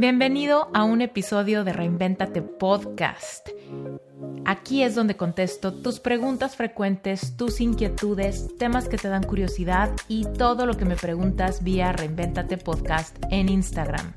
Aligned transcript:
Bienvenido 0.00 0.70
a 0.74 0.84
un 0.84 1.02
episodio 1.02 1.64
de 1.64 1.72
Reinventate 1.72 2.40
Podcast. 2.40 3.48
Aquí 4.44 4.84
es 4.84 4.94
donde 4.94 5.16
contesto 5.16 5.74
tus 5.74 5.98
preguntas 5.98 6.54
frecuentes, 6.54 7.36
tus 7.36 7.60
inquietudes, 7.60 8.56
temas 8.58 8.88
que 8.88 8.96
te 8.96 9.08
dan 9.08 9.24
curiosidad 9.24 9.90
y 10.06 10.24
todo 10.24 10.66
lo 10.66 10.76
que 10.76 10.84
me 10.84 10.94
preguntas 10.94 11.64
vía 11.64 11.90
Reinventate 11.90 12.58
Podcast 12.58 13.16
en 13.32 13.48
Instagram. 13.48 14.12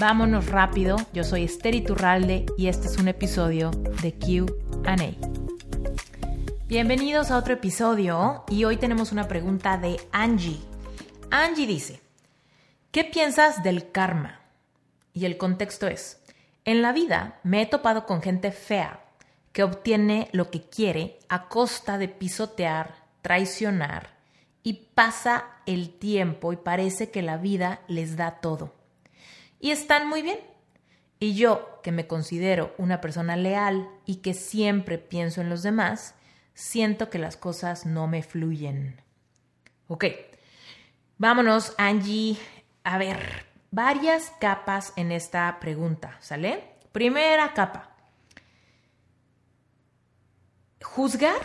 Vámonos 0.00 0.48
rápido, 0.48 0.96
yo 1.12 1.22
soy 1.22 1.44
Esther 1.44 1.76
Iturralde 1.76 2.46
y 2.56 2.66
este 2.66 2.88
es 2.88 2.98
un 2.98 3.06
episodio 3.06 3.70
de 4.02 4.14
QA. 4.18 4.96
Bienvenidos 6.66 7.30
a 7.30 7.38
otro 7.38 7.54
episodio 7.54 8.42
y 8.48 8.64
hoy 8.64 8.78
tenemos 8.78 9.12
una 9.12 9.28
pregunta 9.28 9.78
de 9.78 10.00
Angie. 10.10 10.58
Angie 11.30 11.68
dice, 11.68 12.00
¿qué 12.90 13.04
piensas 13.04 13.62
del 13.62 13.92
karma? 13.92 14.37
Y 15.18 15.24
el 15.24 15.36
contexto 15.36 15.88
es, 15.88 16.22
en 16.64 16.80
la 16.80 16.92
vida 16.92 17.40
me 17.42 17.60
he 17.60 17.66
topado 17.66 18.06
con 18.06 18.22
gente 18.22 18.52
fea 18.52 19.00
que 19.50 19.64
obtiene 19.64 20.28
lo 20.30 20.48
que 20.48 20.62
quiere 20.62 21.18
a 21.28 21.48
costa 21.48 21.98
de 21.98 22.06
pisotear, 22.06 22.94
traicionar 23.20 24.10
y 24.62 24.74
pasa 24.94 25.56
el 25.66 25.90
tiempo 25.90 26.52
y 26.52 26.56
parece 26.56 27.10
que 27.10 27.22
la 27.22 27.36
vida 27.36 27.80
les 27.88 28.16
da 28.16 28.38
todo. 28.40 28.76
Y 29.58 29.72
están 29.72 30.08
muy 30.08 30.22
bien. 30.22 30.38
Y 31.18 31.34
yo, 31.34 31.80
que 31.82 31.90
me 31.90 32.06
considero 32.06 32.72
una 32.78 33.00
persona 33.00 33.36
leal 33.36 33.88
y 34.06 34.16
que 34.16 34.34
siempre 34.34 34.98
pienso 34.98 35.40
en 35.40 35.50
los 35.50 35.64
demás, 35.64 36.14
siento 36.54 37.10
que 37.10 37.18
las 37.18 37.36
cosas 37.36 37.86
no 37.86 38.06
me 38.06 38.22
fluyen. 38.22 39.02
Ok, 39.88 40.04
vámonos, 41.16 41.74
Angie. 41.76 42.36
A 42.84 42.98
ver, 42.98 43.47
varias 43.70 44.32
capas 44.40 44.92
en 44.96 45.12
esta 45.12 45.58
pregunta, 45.60 46.16
¿sale? 46.20 46.76
Primera 46.92 47.52
capa. 47.54 47.94
Juzgar 50.82 51.42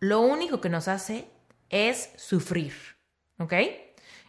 lo 0.00 0.20
único 0.20 0.60
que 0.60 0.68
nos 0.68 0.88
hace 0.88 1.28
es 1.68 2.10
sufrir, 2.16 2.74
¿ok? 3.38 3.54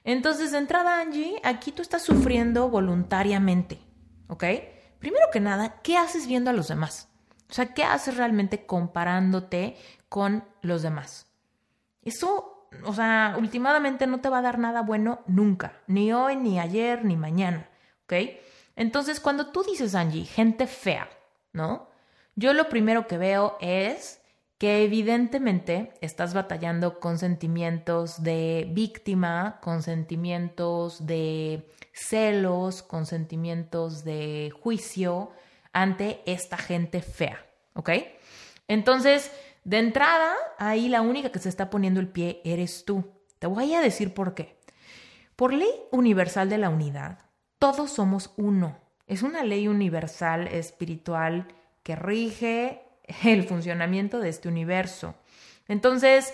Entonces, 0.04 0.52
de 0.52 0.58
entrada, 0.58 1.00
Angie, 1.00 1.40
aquí 1.44 1.72
tú 1.72 1.82
estás 1.82 2.04
sufriendo 2.04 2.70
voluntariamente, 2.70 3.80
¿ok? 4.28 4.44
Primero 5.00 5.28
que 5.32 5.40
nada, 5.40 5.82
¿qué 5.82 5.98
haces 5.98 6.28
viendo 6.28 6.50
a 6.50 6.54
los 6.54 6.68
demás? 6.68 7.10
O 7.50 7.54
sea, 7.54 7.74
¿qué 7.74 7.84
haces 7.84 8.18
realmente 8.18 8.66
comparándote 8.66 9.78
con 10.10 10.44
los 10.62 10.82
demás? 10.82 11.28
Eso 12.02 12.53
o 12.84 12.94
sea, 12.94 13.36
últimamente 13.38 14.08
no 14.08 14.20
te 14.22 14.30
va 14.30 14.40
a 14.40 14.44
dar 14.44 14.60
nada 14.60 14.82
bueno 14.82 15.22
nunca, 15.28 15.82
ni 15.88 16.14
hoy, 16.14 16.36
ni 16.36 16.60
ayer, 16.60 17.06
ni 17.06 17.16
mañana, 17.16 17.70
¿ok? 18.04 18.14
Entonces, 18.76 19.20
cuando 19.20 19.48
tú 19.48 19.64
dices, 19.64 19.96
Angie, 19.96 20.26
gente 20.26 20.68
fea, 20.68 21.10
¿no? 21.52 21.90
Yo 22.36 22.54
lo 22.54 22.70
primero 22.70 23.08
que 23.08 23.18
veo 23.18 23.58
es 23.62 24.20
que 24.58 24.84
evidentemente 24.84 25.94
estás 26.02 26.34
batallando 26.34 27.00
con 27.00 27.18
sentimientos 27.18 28.24
de 28.24 28.68
víctima, 28.72 29.60
con 29.62 29.84
sentimientos 29.84 31.06
de 31.06 31.70
celos, 31.92 32.82
con 32.82 33.06
sentimientos 33.06 34.04
de 34.04 34.52
juicio 34.62 35.32
ante 35.74 36.22
esta 36.26 36.58
gente 36.58 37.02
fea, 37.02 37.46
¿ok? 37.74 37.90
Entonces, 38.68 39.32
de 39.64 39.80
entrada, 39.80 40.34
ahí 40.58 40.90
la 40.90 41.02
única 41.02 41.32
que 41.32 41.40
se 41.40 41.50
está 41.50 41.70
poniendo 41.70 42.00
el 42.00 42.10
pie 42.10 42.42
eres 42.44 42.86
tú. 42.86 43.12
Te 43.40 43.48
voy 43.48 43.74
a 43.74 43.82
decir 43.82 44.14
por 44.14 44.34
qué. 44.34 44.60
Por 45.36 45.54
ley 45.54 45.72
universal 45.92 46.50
de 46.50 46.58
la 46.58 46.70
unidad, 46.70 47.20
todos 47.60 47.92
somos 47.92 48.34
uno. 48.38 48.78
Es 49.08 49.24
una 49.24 49.44
ley 49.44 49.68
universal 49.68 50.48
espiritual 50.48 51.48
que 51.82 51.96
rige 51.96 52.84
el 53.24 53.44
funcionamiento 53.44 54.20
de 54.20 54.30
este 54.30 54.48
universo. 54.48 55.16
Entonces, 55.68 56.34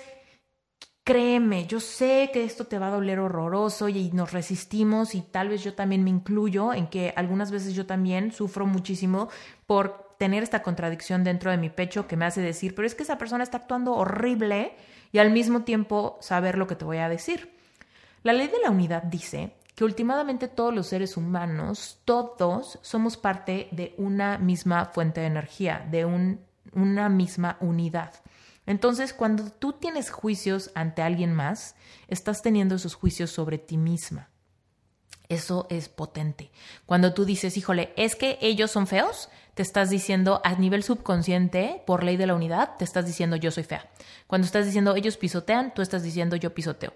créeme, 1.03 1.65
yo 1.65 1.79
sé 1.79 2.29
que 2.33 2.43
esto 2.43 2.65
te 2.65 2.77
va 2.77 2.87
a 2.87 2.91
doler 2.91 3.19
horroroso 3.19 3.89
y 3.89 4.11
nos 4.11 4.31
resistimos 4.31 5.15
y 5.15 5.21
tal 5.21 5.49
vez 5.49 5.63
yo 5.63 5.73
también 5.73 6.03
me 6.03 6.09
incluyo 6.09 6.73
en 6.73 6.87
que 6.87 7.13
algunas 7.15 7.51
veces 7.51 7.73
yo 7.73 7.85
también 7.85 8.31
sufro 8.31 8.65
muchísimo 8.65 9.29
por 9.65 10.08
tener 10.19 10.43
esta 10.43 10.61
contradicción 10.61 11.23
dentro 11.23 11.49
de 11.49 11.57
mi 11.57 11.69
pecho 11.69 12.05
que 12.05 12.17
me 12.17 12.25
hace 12.25 12.41
decir, 12.41 12.75
pero 12.75 12.85
es 12.85 12.93
que 12.93 13.03
esa 13.03 13.17
persona 13.17 13.41
está 13.41 13.57
actuando 13.57 13.93
horrible 13.93 14.75
y 15.13 15.17
al 15.17 15.31
mismo 15.31 15.63
tiempo 15.63 16.17
saber 16.19 16.57
lo 16.57 16.67
que 16.67 16.75
te 16.75 16.85
voy 16.85 16.97
a 16.97 17.09
decir. 17.09 17.57
La 18.21 18.33
ley 18.33 18.47
de 18.47 18.59
la 18.61 18.69
unidad 18.69 19.03
dice 19.03 19.53
que 19.75 19.85
últimamente 19.85 20.49
todos 20.49 20.75
los 20.75 20.87
seres 20.87 21.15
humanos, 21.15 22.01
todos 22.03 22.79
somos 22.81 23.15
parte 23.15 23.69
de 23.71 23.95
una 23.97 24.37
misma 24.37 24.85
fuente 24.85 25.21
de 25.21 25.27
energía, 25.27 25.87
de 25.89 26.03
una 26.73 27.07
misma 27.07 27.55
unidad. 27.61 28.13
Entonces, 28.65 29.13
cuando 29.13 29.45
tú 29.45 29.71
tienes 29.71 30.11
juicios 30.11 30.69
ante 30.75 31.01
alguien 31.01 31.33
más, 31.33 31.75
estás 32.09 32.41
teniendo 32.41 32.75
esos 32.75 32.93
juicios 32.93 33.31
sobre 33.31 33.57
ti 33.57 33.77
misma. 33.77 34.27
Eso 35.29 35.67
es 35.69 35.89
potente. 35.89 36.49
Cuando 36.87 37.13
tú 37.13 37.23
dices, 37.23 37.55
híjole, 37.55 37.93
es 37.95 38.15
que 38.15 38.39
ellos 38.41 38.71
son 38.71 38.87
feos, 38.87 39.29
te 39.53 39.61
estás 39.61 39.91
diciendo 39.91 40.41
a 40.43 40.55
nivel 40.55 40.81
subconsciente, 40.81 41.83
por 41.85 42.03
ley 42.03 42.17
de 42.17 42.25
la 42.25 42.33
unidad, 42.33 42.77
te 42.77 42.83
estás 42.83 43.05
diciendo 43.05 43.35
yo 43.35 43.51
soy 43.51 43.63
fea. 43.63 43.87
Cuando 44.25 44.45
estás 44.45 44.65
diciendo 44.65 44.95
ellos 44.95 45.17
pisotean, 45.17 45.73
tú 45.73 45.83
estás 45.83 46.01
diciendo 46.01 46.35
yo 46.35 46.53
pisoteo. 46.53 46.93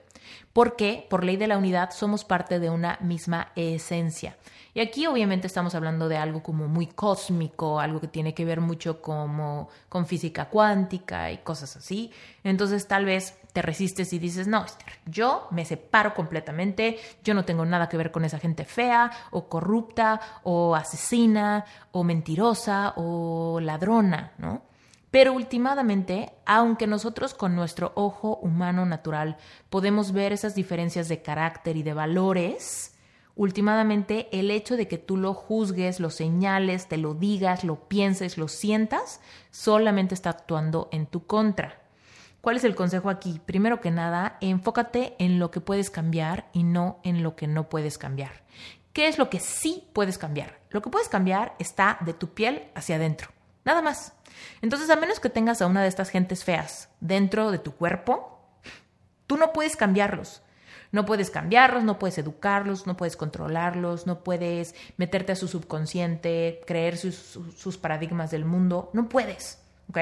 Porque 0.51 1.05
por 1.09 1.23
ley 1.23 1.37
de 1.37 1.47
la 1.47 1.57
unidad 1.59 1.91
somos 1.91 2.25
parte 2.25 2.59
de 2.59 2.71
una 2.71 2.97
misma 3.01 3.51
esencia. 3.55 4.35
Y 4.73 4.79
aquí 4.79 5.05
obviamente 5.05 5.45
estamos 5.45 5.75
hablando 5.75 6.09
de 6.09 6.17
algo 6.17 6.41
como 6.41 6.67
muy 6.67 6.87
cósmico, 6.87 7.79
algo 7.79 8.01
que 8.01 8.07
tiene 8.07 8.33
que 8.33 8.45
ver 8.45 8.61
mucho 8.61 9.01
como 9.01 9.69
con 9.89 10.07
física 10.07 10.45
cuántica 10.49 11.31
y 11.31 11.37
cosas 11.39 11.75
así. 11.75 12.11
Entonces 12.43 12.87
tal 12.87 13.05
vez 13.05 13.37
te 13.53 13.61
resistes 13.61 14.11
y 14.13 14.19
dices, 14.19 14.47
no, 14.47 14.65
yo 15.05 15.47
me 15.51 15.63
separo 15.63 16.15
completamente, 16.15 16.97
yo 17.23 17.35
no 17.35 17.45
tengo 17.45 17.65
nada 17.65 17.87
que 17.87 17.97
ver 17.97 18.11
con 18.11 18.25
esa 18.25 18.39
gente 18.39 18.65
fea 18.65 19.11
o 19.29 19.47
corrupta 19.47 20.19
o 20.41 20.75
asesina 20.75 21.63
o 21.91 22.03
mentirosa 22.03 22.93
o 22.97 23.59
ladrona, 23.61 24.33
¿no? 24.39 24.63
Pero 25.11 25.33
últimamente, 25.33 26.33
aunque 26.47 26.87
nosotros 26.87 27.35
con 27.35 27.55
nuestro 27.55 27.91
ojo 27.93 28.37
humano 28.37 28.87
natural 28.87 29.37
podemos 29.69 30.11
ver 30.11 30.33
esas 30.33 30.55
diferencias 30.55 31.07
de 31.07 31.21
carácter 31.21 31.77
y 31.77 31.83
de 31.83 31.93
valores, 31.93 32.97
últimamente 33.35 34.27
el 34.31 34.49
hecho 34.49 34.75
de 34.75 34.87
que 34.87 34.97
tú 34.97 35.17
lo 35.17 35.35
juzgues, 35.35 35.99
lo 35.99 36.09
señales, 36.09 36.87
te 36.87 36.97
lo 36.97 37.13
digas, 37.13 37.63
lo 37.63 37.87
pienses, 37.87 38.39
lo 38.39 38.47
sientas, 38.47 39.21
solamente 39.51 40.15
está 40.15 40.31
actuando 40.31 40.89
en 40.91 41.05
tu 41.05 41.27
contra. 41.27 41.82
¿Cuál 42.43 42.57
es 42.57 42.65
el 42.65 42.75
consejo 42.75 43.09
aquí? 43.09 43.39
Primero 43.45 43.79
que 43.79 43.89
nada, 43.89 44.35
enfócate 44.41 45.15
en 45.17 45.39
lo 45.39 45.49
que 45.49 45.61
puedes 45.61 45.89
cambiar 45.89 46.49
y 46.51 46.63
no 46.63 46.99
en 47.05 47.23
lo 47.23 47.37
que 47.37 47.47
no 47.47 47.69
puedes 47.69 47.97
cambiar. 47.97 48.43
¿Qué 48.91 49.07
es 49.07 49.17
lo 49.17 49.29
que 49.29 49.39
sí 49.39 49.87
puedes 49.93 50.17
cambiar? 50.17 50.59
Lo 50.69 50.81
que 50.81 50.89
puedes 50.89 51.07
cambiar 51.07 51.55
está 51.57 51.99
de 52.01 52.13
tu 52.13 52.33
piel 52.33 52.65
hacia 52.75 52.97
adentro. 52.97 53.29
Nada 53.63 53.81
más. 53.81 54.11
Entonces, 54.61 54.89
a 54.89 54.97
menos 54.97 55.21
que 55.21 55.29
tengas 55.29 55.61
a 55.61 55.67
una 55.67 55.83
de 55.83 55.87
estas 55.87 56.09
gentes 56.09 56.43
feas 56.43 56.89
dentro 56.99 57.49
de 57.49 57.59
tu 57.59 57.75
cuerpo, 57.75 58.41
tú 59.25 59.37
no 59.37 59.53
puedes 59.53 59.77
cambiarlos. 59.77 60.41
No 60.91 61.05
puedes 61.05 61.29
cambiarlos, 61.29 61.85
no 61.85 61.97
puedes 61.97 62.17
educarlos, 62.17 62.85
no 62.85 62.97
puedes 62.97 63.15
controlarlos, 63.15 64.05
no 64.05 64.21
puedes 64.21 64.75
meterte 64.97 65.31
a 65.31 65.37
su 65.37 65.47
subconsciente, 65.47 66.59
creer 66.67 66.97
sus, 66.97 67.77
paradigmas 67.77 68.31
del 68.31 68.43
mundo. 68.43 68.89
No 68.91 69.07
puedes. 69.07 69.59
¿Ok? 69.87 69.97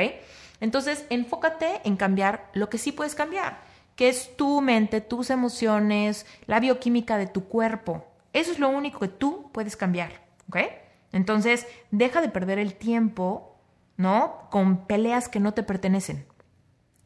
Entonces, 0.62 1.06
enfócate 1.10 1.82
en 1.84 1.98
cambiar 1.98 2.50
lo 2.54 2.70
que 2.70 2.78
sí 2.78 2.94
puedes 2.94 3.16
cambiar, 3.16 3.60
que 3.96 4.08
es 4.08 4.38
tu 4.38 4.62
mente, 4.62 5.02
tus 5.02 5.30
emociones, 5.30 6.26
la 6.46 6.60
bioquímica 6.60 7.18
de 7.18 7.28
tu 7.28 7.46
cuerpo. 7.46 8.06
Eso 8.32 8.52
es 8.52 8.60
lo 8.60 8.70
único 8.70 9.00
que 9.00 9.10
tú 9.10 9.50
puedes 9.52 9.76
cambiar, 9.76 10.12
¿ok? 10.48 10.58
Entonces, 11.12 11.68
deja 11.90 12.22
de 12.22 12.30
perder 12.30 12.60
el 12.60 12.76
tiempo, 12.76 13.58
¿no? 13.98 14.48
Con 14.50 14.86
peleas 14.86 15.28
que 15.28 15.40
no 15.40 15.54
te 15.54 15.64
pertenecen. 15.64 16.26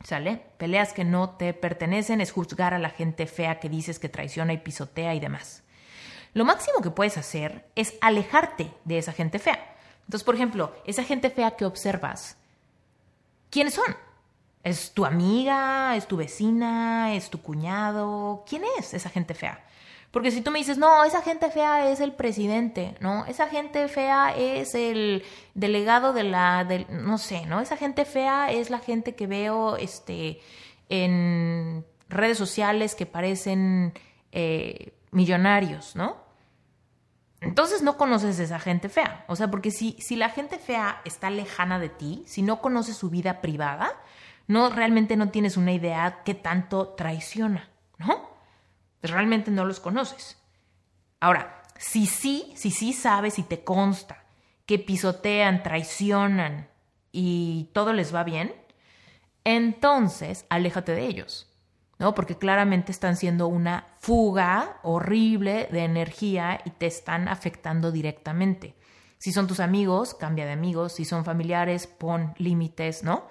¿Sale? 0.03 0.43
Peleas 0.57 0.93
que 0.93 1.03
no 1.03 1.31
te 1.31 1.53
pertenecen 1.53 2.21
es 2.21 2.31
juzgar 2.31 2.75
a 2.75 2.79
la 2.79 2.91
gente 2.91 3.25
fea 3.25 3.59
que 3.59 3.69
dices 3.69 3.97
que 3.97 4.09
traiciona 4.09 4.53
y 4.53 4.59
pisotea 4.59 5.15
y 5.15 5.19
demás. 5.19 5.63
Lo 6.33 6.45
máximo 6.45 6.81
que 6.81 6.91
puedes 6.91 7.17
hacer 7.17 7.65
es 7.75 7.95
alejarte 8.01 8.71
de 8.83 8.99
esa 8.99 9.13
gente 9.13 9.39
fea. 9.39 9.75
Entonces, 10.01 10.23
por 10.23 10.35
ejemplo, 10.35 10.75
esa 10.85 11.03
gente 11.03 11.31
fea 11.31 11.55
que 11.55 11.65
observas, 11.65 12.37
¿quiénes 13.55 13.75
son? 13.75 13.95
¿Es 14.65 14.91
tu 14.91 15.05
amiga? 15.05 15.95
¿Es 15.95 16.07
tu 16.09 16.17
vecina? 16.17 17.15
¿Es 17.15 17.29
tu 17.29 17.41
cuñado? 17.41 18.43
¿Quién 18.45 18.63
es 18.77 18.93
esa 18.93 19.09
gente 19.09 19.33
fea? 19.33 19.63
Porque 20.11 20.29
si 20.29 20.41
tú 20.41 20.51
me 20.51 20.59
dices, 20.59 20.77
no, 20.77 21.05
esa 21.05 21.21
gente 21.21 21.49
fea 21.49 21.89
es 21.89 22.01
el 22.01 22.11
presidente, 22.11 22.95
¿no? 22.99 23.25
Esa 23.27 23.47
gente 23.47 23.87
fea 23.87 24.35
es 24.35 24.75
el 24.75 25.23
delegado 25.53 26.11
de 26.11 26.23
la, 26.23 26.67
no 26.89 27.17
sé, 27.17 27.45
¿no? 27.45 27.61
Esa 27.61 27.77
gente 27.77 28.03
fea 28.03 28.51
es 28.51 28.69
la 28.69 28.79
gente 28.79 29.15
que 29.15 29.25
veo 29.25 29.77
este, 29.77 30.41
en 30.89 31.85
redes 32.09 32.37
sociales 32.37 32.93
que 32.93 33.05
parecen 33.05 33.93
eh, 34.33 34.91
millonarios, 35.11 35.95
¿no? 35.95 36.24
Entonces 37.41 37.81
no 37.81 37.97
conoces 37.97 38.39
a 38.39 38.43
esa 38.43 38.59
gente 38.59 38.89
fea. 38.89 39.25
O 39.27 39.35
sea, 39.35 39.51
porque 39.51 39.71
si, 39.71 39.97
si 39.99 40.15
la 40.15 40.29
gente 40.29 40.57
fea 40.57 41.01
está 41.05 41.29
lejana 41.29 41.79
de 41.79 41.89
ti, 41.89 42.23
si 42.25 42.41
no 42.41 42.61
conoces 42.61 42.97
su 42.97 43.09
vida 43.09 43.41
privada, 43.41 43.93
no 44.47 44.69
realmente 44.69 45.15
no 45.15 45.29
tienes 45.29 45.57
una 45.57 45.73
idea 45.73 46.21
qué 46.23 46.33
tanto 46.33 46.89
traiciona, 46.89 47.69
¿no? 47.97 48.29
Pues 49.01 49.11
realmente 49.11 49.51
no 49.51 49.65
los 49.65 49.79
conoces. 49.79 50.37
Ahora, 51.19 51.63
si 51.77 52.05
sí, 52.05 52.53
si 52.55 52.71
sí 52.71 52.93
sabes 52.93 53.39
y 53.39 53.43
te 53.43 53.63
consta 53.63 54.23
que 54.65 54.79
pisotean, 54.79 55.63
traicionan 55.63 56.67
y 57.11 57.69
todo 57.73 57.93
les 57.93 58.13
va 58.13 58.23
bien, 58.23 58.53
entonces 59.43 60.45
aléjate 60.49 60.93
de 60.93 61.05
ellos. 61.05 61.51
¿No? 61.99 62.13
Porque 62.15 62.37
claramente 62.37 62.91
están 62.91 63.15
siendo 63.15 63.47
una 63.47 63.87
fuga 63.99 64.79
horrible 64.83 65.67
de 65.71 65.83
energía 65.83 66.61
y 66.65 66.71
te 66.71 66.87
están 66.87 67.27
afectando 67.27 67.91
directamente. 67.91 68.75
Si 69.17 69.31
son 69.31 69.47
tus 69.47 69.59
amigos, 69.59 70.13
cambia 70.13 70.45
de 70.45 70.51
amigos. 70.51 70.93
Si 70.93 71.05
son 71.05 71.25
familiares, 71.25 71.87
pon 71.87 72.33
límites, 72.37 73.03
¿no? 73.03 73.27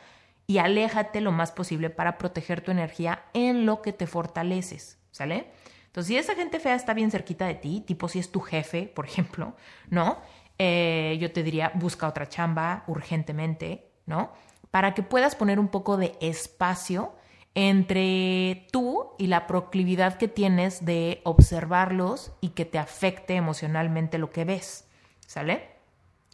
Y 0.46 0.58
aléjate 0.58 1.20
lo 1.20 1.32
más 1.32 1.52
posible 1.52 1.90
para 1.90 2.18
proteger 2.18 2.60
tu 2.60 2.70
energía 2.70 3.24
en 3.32 3.64
lo 3.64 3.80
que 3.80 3.92
te 3.92 4.06
fortaleces, 4.06 4.98
¿sale? 5.10 5.52
Entonces, 5.86 6.08
si 6.08 6.16
esa 6.16 6.34
gente 6.34 6.58
fea 6.58 6.74
está 6.74 6.92
bien 6.92 7.10
cerquita 7.10 7.46
de 7.46 7.54
ti, 7.54 7.80
tipo 7.86 8.08
si 8.08 8.18
es 8.18 8.32
tu 8.32 8.40
jefe, 8.40 8.90
por 8.94 9.06
ejemplo, 9.06 9.54
¿no? 9.90 10.18
Eh, 10.58 11.16
yo 11.20 11.32
te 11.32 11.42
diría, 11.42 11.70
busca 11.74 12.08
otra 12.08 12.28
chamba 12.28 12.84
urgentemente, 12.86 13.92
¿no? 14.06 14.32
Para 14.70 14.94
que 14.94 15.02
puedas 15.02 15.36
poner 15.36 15.58
un 15.58 15.68
poco 15.68 15.96
de 15.96 16.16
espacio 16.20 17.14
entre 17.54 18.66
tú 18.72 19.12
y 19.18 19.28
la 19.28 19.46
proclividad 19.46 20.18
que 20.18 20.28
tienes 20.28 20.84
de 20.84 21.20
observarlos 21.24 22.32
y 22.40 22.50
que 22.50 22.64
te 22.64 22.78
afecte 22.78 23.34
emocionalmente 23.34 24.18
lo 24.18 24.30
que 24.30 24.44
ves. 24.44 24.88
¿Sale? 25.26 25.68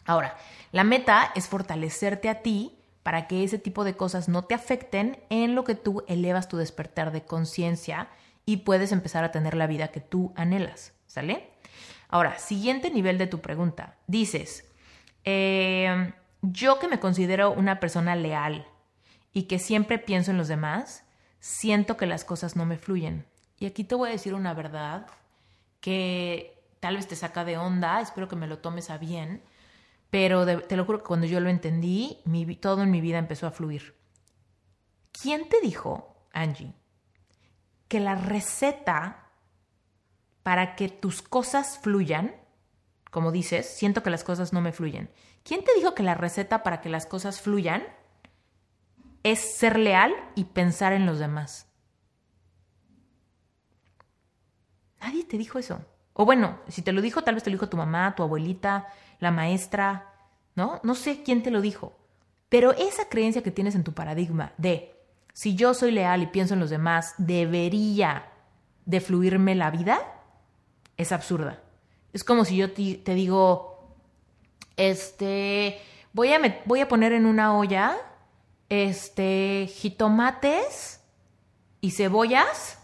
Ahora, 0.05 0.35
la 0.71 0.83
meta 0.83 1.31
es 1.35 1.47
fortalecerte 1.47 2.27
a 2.27 2.41
ti 2.41 2.75
para 3.03 3.27
que 3.27 3.43
ese 3.43 3.57
tipo 3.57 3.83
de 3.83 3.95
cosas 3.95 4.29
no 4.29 4.43
te 4.43 4.55
afecten 4.55 5.19
en 5.29 5.55
lo 5.55 5.63
que 5.63 5.75
tú 5.75 6.03
elevas 6.07 6.47
tu 6.47 6.57
despertar 6.57 7.11
de 7.11 7.23
conciencia 7.23 8.09
y 8.45 8.57
puedes 8.57 8.91
empezar 8.91 9.23
a 9.23 9.31
tener 9.31 9.55
la 9.55 9.67
vida 9.67 9.89
que 9.89 10.01
tú 10.01 10.33
anhelas. 10.35 10.93
¿Sale? 11.07 11.49
Ahora, 12.09 12.39
siguiente 12.39 12.89
nivel 12.89 13.17
de 13.17 13.27
tu 13.27 13.41
pregunta. 13.41 13.95
Dices, 14.07 14.69
eh, 15.23 16.13
yo 16.41 16.79
que 16.79 16.87
me 16.87 16.99
considero 16.99 17.51
una 17.51 17.79
persona 17.79 18.15
leal 18.15 18.67
y 19.33 19.43
que 19.43 19.59
siempre 19.59 19.99
pienso 19.99 20.31
en 20.31 20.37
los 20.37 20.47
demás, 20.47 21.05
siento 21.41 21.97
que 21.97 22.05
las 22.05 22.23
cosas 22.23 22.55
no 22.55 22.65
me 22.65 22.77
fluyen. 22.77 23.25
Y 23.59 23.65
aquí 23.65 23.83
te 23.83 23.95
voy 23.95 24.09
a 24.09 24.13
decir 24.13 24.33
una 24.33 24.53
verdad 24.53 25.07
que 25.81 26.63
tal 26.79 26.95
vez 26.95 27.07
te 27.07 27.15
saca 27.17 27.43
de 27.43 27.57
onda, 27.57 27.99
espero 27.99 28.29
que 28.29 28.35
me 28.37 28.47
lo 28.47 28.59
tomes 28.59 28.89
a 28.89 28.97
bien, 28.97 29.43
pero 30.09 30.45
te 30.61 30.77
lo 30.77 30.85
juro 30.85 30.99
que 30.99 31.07
cuando 31.07 31.27
yo 31.27 31.39
lo 31.39 31.49
entendí, 31.49 32.19
todo 32.61 32.83
en 32.83 32.91
mi 32.91 33.01
vida 33.01 33.17
empezó 33.17 33.47
a 33.47 33.51
fluir. 33.51 33.95
¿Quién 35.11 35.49
te 35.49 35.59
dijo, 35.61 36.15
Angie, 36.31 36.73
que 37.87 37.99
la 37.99 38.15
receta 38.15 39.29
para 40.43 40.75
que 40.75 40.89
tus 40.89 41.21
cosas 41.21 41.79
fluyan, 41.79 42.35
como 43.09 43.31
dices, 43.31 43.67
siento 43.67 44.03
que 44.03 44.09
las 44.09 44.23
cosas 44.23 44.53
no 44.53 44.61
me 44.61 44.71
fluyen, 44.71 45.11
¿quién 45.43 45.63
te 45.63 45.73
dijo 45.75 45.95
que 45.95 46.03
la 46.03 46.13
receta 46.13 46.63
para 46.63 46.81
que 46.81 46.89
las 46.89 47.05
cosas 47.05 47.41
fluyan 47.41 47.83
es 49.23 49.39
ser 49.39 49.77
leal 49.77 50.13
y 50.35 50.45
pensar 50.45 50.93
en 50.93 51.05
los 51.05 51.19
demás. 51.19 51.67
Nadie 54.99 55.23
te 55.23 55.37
dijo 55.37 55.59
eso. 55.59 55.83
O 56.13 56.25
bueno, 56.25 56.59
si 56.67 56.81
te 56.81 56.91
lo 56.91 57.01
dijo, 57.01 57.23
tal 57.23 57.35
vez 57.35 57.43
te 57.43 57.49
lo 57.49 57.55
dijo 57.55 57.69
tu 57.69 57.77
mamá, 57.77 58.15
tu 58.15 58.23
abuelita, 58.23 58.87
la 59.19 59.31
maestra, 59.31 60.13
¿no? 60.55 60.79
No 60.83 60.95
sé 60.95 61.23
quién 61.23 61.41
te 61.43 61.51
lo 61.51 61.61
dijo. 61.61 61.97
Pero 62.49 62.71
esa 62.73 63.07
creencia 63.09 63.41
que 63.41 63.51
tienes 63.51 63.75
en 63.75 63.83
tu 63.83 63.93
paradigma 63.93 64.53
de 64.57 64.93
si 65.33 65.55
yo 65.55 65.73
soy 65.73 65.91
leal 65.91 66.21
y 66.21 66.27
pienso 66.27 66.53
en 66.53 66.59
los 66.59 66.69
demás, 66.69 67.15
debería 67.17 68.25
de 68.85 68.99
fluirme 68.99 69.55
la 69.55 69.71
vida, 69.71 69.99
es 70.97 71.11
absurda. 71.11 71.61
Es 72.13 72.23
como 72.23 72.43
si 72.43 72.57
yo 72.57 72.73
te, 72.73 73.15
digo, 73.15 73.95
este, 74.75 75.79
voy 76.11 76.33
a, 76.33 76.61
voy 76.65 76.81
a 76.81 76.87
poner 76.89 77.13
en 77.13 77.25
una 77.25 77.57
olla 77.57 77.97
este, 78.71 79.67
jitomates 79.67 81.01
y 81.81 81.91
cebollas 81.91 82.79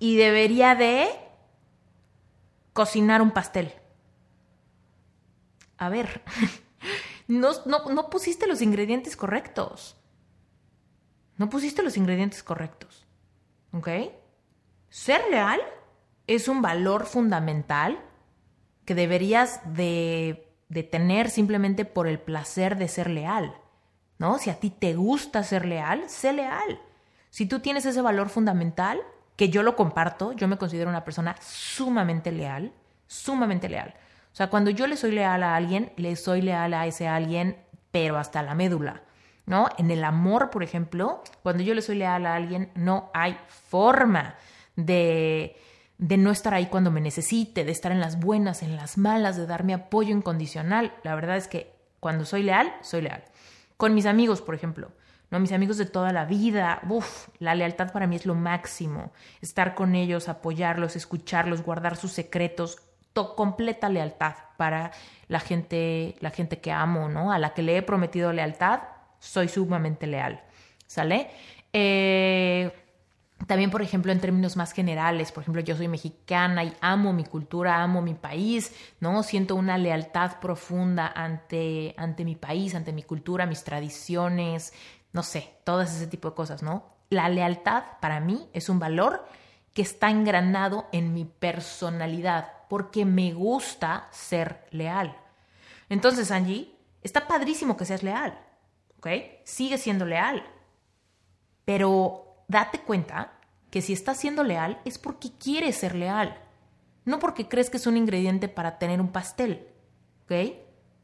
y 0.00 0.16
debería 0.16 0.74
de 0.74 1.08
cocinar 2.72 3.22
un 3.22 3.30
pastel. 3.30 3.72
A 5.78 5.90
ver, 5.90 6.22
no, 7.28 7.52
no, 7.66 8.10
pusiste 8.10 8.48
los 8.48 8.62
ingredientes 8.62 9.16
correctos. 9.16 9.96
No 11.36 11.48
pusiste 11.48 11.84
los 11.84 11.96
ingredientes 11.96 12.42
correctos. 12.42 13.06
¿Ok? 13.72 13.88
Ser 14.88 15.22
leal 15.30 15.60
es 16.26 16.48
un 16.48 16.62
valor 16.62 17.06
fundamental 17.06 18.04
que 18.84 18.96
deberías 18.96 19.60
de, 19.72 20.52
de 20.68 20.82
tener 20.82 21.30
simplemente 21.30 21.84
por 21.84 22.08
el 22.08 22.18
placer 22.18 22.76
de 22.76 22.88
ser 22.88 23.08
leal. 23.08 23.60
¿No? 24.18 24.38
Si 24.38 24.50
a 24.50 24.60
ti 24.60 24.70
te 24.70 24.94
gusta 24.94 25.42
ser 25.42 25.64
leal, 25.64 26.04
sé 26.08 26.32
leal. 26.32 26.80
Si 27.30 27.46
tú 27.46 27.60
tienes 27.60 27.84
ese 27.84 28.00
valor 28.00 28.28
fundamental, 28.28 29.00
que 29.36 29.48
yo 29.48 29.62
lo 29.62 29.76
comparto, 29.76 30.32
yo 30.32 30.48
me 30.48 30.58
considero 30.58 30.90
una 30.90 31.04
persona 31.04 31.36
sumamente 31.40 32.30
leal, 32.32 32.72
sumamente 33.06 33.68
leal. 33.68 33.94
O 34.32 34.36
sea, 34.36 34.50
cuando 34.50 34.70
yo 34.70 34.86
le 34.86 34.96
soy 34.96 35.12
leal 35.12 35.42
a 35.42 35.56
alguien, 35.56 35.92
le 35.96 36.16
soy 36.16 36.42
leal 36.42 36.74
a 36.74 36.86
ese 36.86 37.08
alguien, 37.08 37.56
pero 37.90 38.16
hasta 38.16 38.42
la 38.42 38.54
médula, 38.54 39.02
¿no? 39.46 39.68
En 39.78 39.90
el 39.90 40.04
amor, 40.04 40.50
por 40.50 40.62
ejemplo, 40.62 41.22
cuando 41.42 41.62
yo 41.62 41.74
le 41.74 41.82
soy 41.82 41.96
leal 41.96 42.26
a 42.26 42.34
alguien, 42.34 42.70
no 42.74 43.10
hay 43.14 43.36
forma 43.48 44.34
de, 44.76 45.56
de 45.98 46.16
no 46.16 46.30
estar 46.30 46.54
ahí 46.54 46.66
cuando 46.66 46.90
me 46.90 47.00
necesite, 47.00 47.64
de 47.64 47.72
estar 47.72 47.92
en 47.92 48.00
las 48.00 48.18
buenas, 48.18 48.62
en 48.62 48.76
las 48.76 48.98
malas, 48.98 49.36
de 49.36 49.46
darme 49.46 49.74
apoyo 49.74 50.10
incondicional. 50.10 50.92
La 51.02 51.14
verdad 51.14 51.36
es 51.36 51.48
que 51.48 51.72
cuando 52.00 52.24
soy 52.24 52.42
leal, 52.42 52.72
soy 52.80 53.02
leal. 53.02 53.24
Con 53.76 53.94
mis 53.94 54.06
amigos, 54.06 54.40
por 54.40 54.54
ejemplo, 54.54 54.92
¿no? 55.30 55.40
Mis 55.40 55.52
amigos 55.52 55.78
de 55.78 55.86
toda 55.86 56.12
la 56.12 56.24
vida, 56.24 56.80
uff, 56.88 57.28
la 57.38 57.54
lealtad 57.54 57.92
para 57.92 58.06
mí 58.06 58.16
es 58.16 58.26
lo 58.26 58.34
máximo. 58.34 59.12
Estar 59.40 59.74
con 59.74 59.94
ellos, 59.94 60.28
apoyarlos, 60.28 60.96
escucharlos, 60.96 61.62
guardar 61.62 61.96
sus 61.96 62.12
secretos, 62.12 62.78
completa 63.36 63.88
lealtad 63.88 64.34
para 64.56 64.92
la 65.28 65.40
gente, 65.40 66.16
la 66.20 66.30
gente 66.30 66.60
que 66.60 66.72
amo, 66.72 67.08
¿no? 67.08 67.32
A 67.32 67.38
la 67.38 67.54
que 67.54 67.62
le 67.62 67.76
he 67.76 67.82
prometido 67.82 68.32
lealtad, 68.32 68.80
soy 69.18 69.48
sumamente 69.48 70.06
leal. 70.06 70.42
¿Sale? 70.86 71.30
Eh, 71.72 72.70
también, 73.46 73.70
por 73.70 73.82
ejemplo, 73.82 74.12
en 74.12 74.20
términos 74.20 74.56
más 74.56 74.72
generales, 74.72 75.32
por 75.32 75.42
ejemplo, 75.42 75.62
yo 75.62 75.76
soy 75.76 75.88
mexicana 75.88 76.64
y 76.64 76.72
amo 76.80 77.12
mi 77.12 77.24
cultura, 77.24 77.82
amo 77.82 78.00
mi 78.00 78.14
país, 78.14 78.72
¿no? 79.00 79.22
Siento 79.22 79.56
una 79.56 79.76
lealtad 79.76 80.38
profunda 80.40 81.12
ante, 81.14 81.94
ante 81.96 82.24
mi 82.24 82.36
país, 82.36 82.74
ante 82.74 82.92
mi 82.92 83.02
cultura, 83.02 83.46
mis 83.46 83.64
tradiciones, 83.64 84.72
no 85.12 85.22
sé, 85.22 85.58
todas 85.64 85.94
ese 85.94 86.06
tipo 86.06 86.30
de 86.30 86.34
cosas, 86.34 86.62
¿no? 86.62 86.94
La 87.10 87.28
lealtad 87.28 87.84
para 88.00 88.20
mí 88.20 88.48
es 88.52 88.68
un 88.68 88.78
valor 88.78 89.26
que 89.72 89.82
está 89.82 90.10
engranado 90.10 90.88
en 90.92 91.12
mi 91.12 91.24
personalidad, 91.24 92.52
porque 92.68 93.04
me 93.04 93.32
gusta 93.32 94.08
ser 94.10 94.66
leal. 94.70 95.16
Entonces, 95.88 96.30
Angie, 96.30 96.74
está 97.02 97.26
padrísimo 97.26 97.76
que 97.76 97.84
seas 97.84 98.02
leal, 98.02 98.38
¿ok? 98.98 99.08
Sigue 99.44 99.76
siendo 99.78 100.06
leal, 100.06 100.44
pero 101.64 102.44
date 102.48 102.78
cuenta 102.80 103.33
que 103.74 103.82
si 103.82 103.92
estás 103.92 104.18
siendo 104.18 104.44
leal 104.44 104.80
es 104.84 104.98
porque 104.98 105.32
quieres 105.36 105.74
ser 105.74 105.96
leal, 105.96 106.38
no 107.04 107.18
porque 107.18 107.48
crees 107.48 107.70
que 107.70 107.78
es 107.78 107.88
un 107.88 107.96
ingrediente 107.96 108.48
para 108.48 108.78
tener 108.78 109.00
un 109.00 109.10
pastel. 109.10 109.66
¿Ok? 110.22 110.54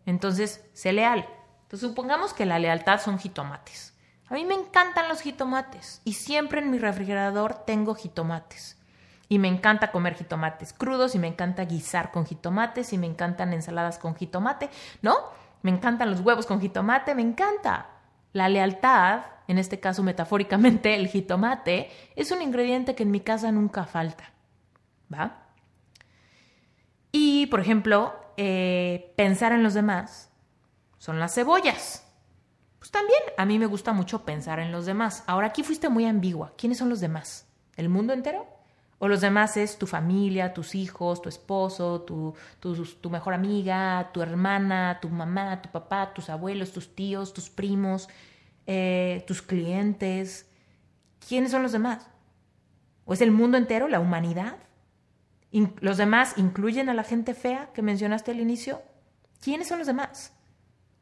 Entonces, 0.06 0.64
sé 0.72 0.92
leal. 0.92 1.28
Entonces, 1.62 1.88
supongamos 1.88 2.32
que 2.32 2.46
la 2.46 2.60
lealtad 2.60 3.00
son 3.00 3.18
jitomates. 3.18 3.98
A 4.28 4.34
mí 4.34 4.44
me 4.44 4.54
encantan 4.54 5.08
los 5.08 5.20
jitomates 5.20 6.00
y 6.04 6.12
siempre 6.12 6.60
en 6.60 6.70
mi 6.70 6.78
refrigerador 6.78 7.54
tengo 7.66 7.96
jitomates. 7.96 8.78
Y 9.28 9.40
me 9.40 9.48
encanta 9.48 9.90
comer 9.90 10.14
jitomates 10.14 10.72
crudos 10.72 11.16
y 11.16 11.18
me 11.18 11.26
encanta 11.26 11.64
guisar 11.64 12.12
con 12.12 12.24
jitomates 12.24 12.92
y 12.92 12.98
me 12.98 13.08
encantan 13.08 13.52
ensaladas 13.52 13.98
con 13.98 14.14
jitomate, 14.14 14.70
¿no? 15.02 15.16
Me 15.62 15.72
encantan 15.72 16.08
los 16.08 16.20
huevos 16.20 16.46
con 16.46 16.60
jitomate, 16.60 17.16
me 17.16 17.22
encanta. 17.22 17.88
La 18.32 18.48
lealtad, 18.48 19.22
en 19.48 19.58
este 19.58 19.80
caso 19.80 20.02
metafóricamente 20.02 20.94
el 20.94 21.08
jitomate, 21.08 21.90
es 22.16 22.30
un 22.30 22.42
ingrediente 22.42 22.94
que 22.94 23.02
en 23.02 23.10
mi 23.10 23.20
casa 23.20 23.50
nunca 23.50 23.84
falta. 23.84 24.32
¿Va? 25.12 25.48
Y, 27.12 27.46
por 27.46 27.60
ejemplo, 27.60 28.14
eh, 28.36 29.12
pensar 29.16 29.52
en 29.52 29.62
los 29.62 29.74
demás 29.74 30.30
son 30.98 31.18
las 31.18 31.34
cebollas. 31.34 32.06
Pues 32.78 32.90
también 32.90 33.20
a 33.36 33.44
mí 33.44 33.58
me 33.58 33.66
gusta 33.66 33.92
mucho 33.92 34.24
pensar 34.24 34.60
en 34.60 34.72
los 34.72 34.86
demás. 34.86 35.24
Ahora 35.26 35.48
aquí 35.48 35.62
fuiste 35.62 35.88
muy 35.88 36.06
ambigua. 36.06 36.54
¿Quiénes 36.56 36.78
son 36.78 36.88
los 36.88 37.00
demás? 37.00 37.48
¿El 37.76 37.88
mundo 37.88 38.12
entero? 38.12 38.46
O 39.02 39.08
los 39.08 39.22
demás 39.22 39.56
es 39.56 39.78
tu 39.78 39.86
familia, 39.86 40.52
tus 40.52 40.74
hijos, 40.74 41.22
tu 41.22 41.30
esposo, 41.30 42.02
tu, 42.02 42.34
tu, 42.60 43.10
mejor 43.10 43.32
amiga, 43.32 44.10
tu 44.12 44.20
hermana, 44.20 44.98
tu 45.00 45.08
mamá, 45.08 45.62
tu 45.62 45.70
papá, 45.70 46.12
tus 46.12 46.28
abuelos, 46.28 46.72
tus 46.72 46.94
tíos, 46.94 47.32
tus 47.32 47.48
primos, 47.48 48.10
eh, 48.66 49.24
tus 49.26 49.40
clientes. 49.40 50.50
¿Quiénes 51.26 51.50
son 51.50 51.62
los 51.62 51.72
demás? 51.72 52.10
¿O 53.06 53.14
es 53.14 53.22
el 53.22 53.30
mundo 53.30 53.56
entero, 53.56 53.88
la 53.88 54.00
humanidad? 54.00 54.58
¿Los 55.80 55.96
demás 55.96 56.34
incluyen 56.36 56.90
a 56.90 56.94
la 56.94 57.02
gente 57.02 57.32
fea 57.32 57.70
que 57.72 57.80
mencionaste 57.80 58.32
al 58.32 58.40
inicio? 58.40 58.82
¿Quiénes 59.42 59.68
son 59.68 59.78
los 59.78 59.86
demás? 59.86 60.34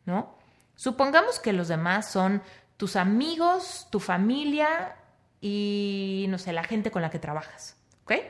¿No? 0.06 0.38
Supongamos 0.76 1.40
que 1.40 1.52
los 1.52 1.66
demás 1.66 2.08
son 2.08 2.42
tus 2.76 2.94
amigos, 2.94 3.88
tu 3.90 3.98
familia 3.98 4.94
y, 5.40 6.26
no 6.28 6.38
sé, 6.38 6.52
la 6.52 6.62
gente 6.62 6.92
con 6.92 7.02
la 7.02 7.10
que 7.10 7.18
trabajas. 7.18 7.74
¿Ok? 8.08 8.22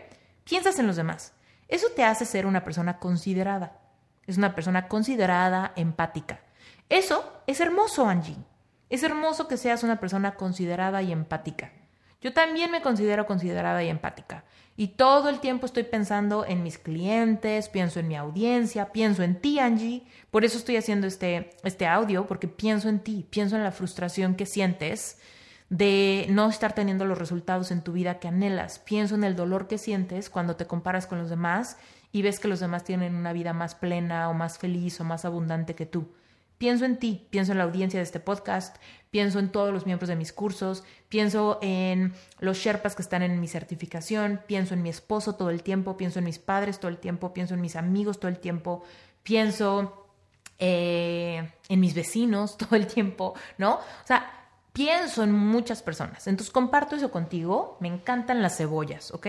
Piensas 0.42 0.80
en 0.80 0.88
los 0.88 0.96
demás. 0.96 1.34
Eso 1.68 1.86
te 1.94 2.02
hace 2.02 2.24
ser 2.24 2.46
una 2.46 2.64
persona 2.64 2.98
considerada. 2.98 3.78
Es 4.26 4.36
una 4.36 4.56
persona 4.56 4.88
considerada, 4.88 5.72
empática. 5.76 6.40
Eso 6.88 7.42
es 7.46 7.60
hermoso, 7.60 8.08
Angie. 8.08 8.36
Es 8.90 9.04
hermoso 9.04 9.46
que 9.46 9.56
seas 9.56 9.84
una 9.84 10.00
persona 10.00 10.34
considerada 10.34 11.00
y 11.02 11.12
empática. 11.12 11.70
Yo 12.20 12.32
también 12.32 12.72
me 12.72 12.82
considero 12.82 13.24
considerada 13.26 13.84
y 13.84 13.88
empática. 13.88 14.42
Y 14.76 14.88
todo 14.88 15.28
el 15.28 15.38
tiempo 15.38 15.66
estoy 15.66 15.84
pensando 15.84 16.44
en 16.44 16.64
mis 16.64 16.76
clientes, 16.78 17.68
pienso 17.68 18.00
en 18.00 18.08
mi 18.08 18.16
audiencia, 18.16 18.90
pienso 18.90 19.22
en 19.22 19.40
ti, 19.40 19.60
Angie. 19.60 20.04
Por 20.32 20.44
eso 20.44 20.58
estoy 20.58 20.76
haciendo 20.76 21.06
este, 21.06 21.50
este 21.62 21.86
audio, 21.86 22.26
porque 22.26 22.48
pienso 22.48 22.88
en 22.88 22.98
ti, 22.98 23.24
pienso 23.30 23.54
en 23.54 23.62
la 23.62 23.70
frustración 23.70 24.34
que 24.34 24.46
sientes 24.46 25.20
de 25.70 26.26
no 26.30 26.48
estar 26.48 26.72
teniendo 26.74 27.04
los 27.04 27.18
resultados 27.18 27.70
en 27.70 27.82
tu 27.82 27.92
vida 27.92 28.18
que 28.18 28.28
anhelas. 28.28 28.78
Pienso 28.78 29.14
en 29.14 29.24
el 29.24 29.36
dolor 29.36 29.68
que 29.68 29.78
sientes 29.78 30.30
cuando 30.30 30.56
te 30.56 30.66
comparas 30.66 31.06
con 31.06 31.18
los 31.18 31.30
demás 31.30 31.76
y 32.10 32.22
ves 32.22 32.40
que 32.40 32.48
los 32.48 32.60
demás 32.60 32.84
tienen 32.84 33.14
una 33.14 33.32
vida 33.32 33.52
más 33.52 33.74
plena 33.74 34.30
o 34.30 34.34
más 34.34 34.58
feliz 34.58 35.00
o 35.00 35.04
más 35.04 35.24
abundante 35.24 35.74
que 35.74 35.86
tú. 35.86 36.08
Pienso 36.56 36.84
en 36.84 36.96
ti, 36.96 37.28
pienso 37.30 37.52
en 37.52 37.58
la 37.58 37.64
audiencia 37.64 38.00
de 38.00 38.04
este 38.04 38.18
podcast, 38.18 38.76
pienso 39.10 39.38
en 39.38 39.50
todos 39.50 39.72
los 39.72 39.86
miembros 39.86 40.08
de 40.08 40.16
mis 40.16 40.32
cursos, 40.32 40.82
pienso 41.08 41.58
en 41.62 42.14
los 42.40 42.58
Sherpas 42.58 42.96
que 42.96 43.02
están 43.02 43.22
en 43.22 43.40
mi 43.40 43.46
certificación, 43.46 44.40
pienso 44.46 44.74
en 44.74 44.82
mi 44.82 44.88
esposo 44.88 45.36
todo 45.36 45.50
el 45.50 45.62
tiempo, 45.62 45.96
pienso 45.96 46.18
en 46.18 46.24
mis 46.24 46.40
padres 46.40 46.80
todo 46.80 46.88
el 46.88 46.98
tiempo, 46.98 47.32
pienso 47.32 47.54
en 47.54 47.60
mis 47.60 47.76
amigos 47.76 48.18
todo 48.18 48.28
el 48.28 48.40
tiempo, 48.40 48.82
pienso 49.22 50.08
eh, 50.58 51.48
en 51.68 51.78
mis 51.78 51.94
vecinos 51.94 52.56
todo 52.58 52.74
el 52.74 52.88
tiempo, 52.88 53.34
¿no? 53.58 53.74
O 53.74 54.06
sea, 54.06 54.37
pienso 54.78 55.24
en 55.24 55.32
muchas 55.32 55.82
personas. 55.82 56.28
Entonces 56.28 56.52
comparto 56.52 56.94
eso 56.94 57.10
contigo. 57.10 57.76
Me 57.80 57.88
encantan 57.88 58.42
las 58.42 58.56
cebollas, 58.56 59.10
¿ok? 59.10 59.26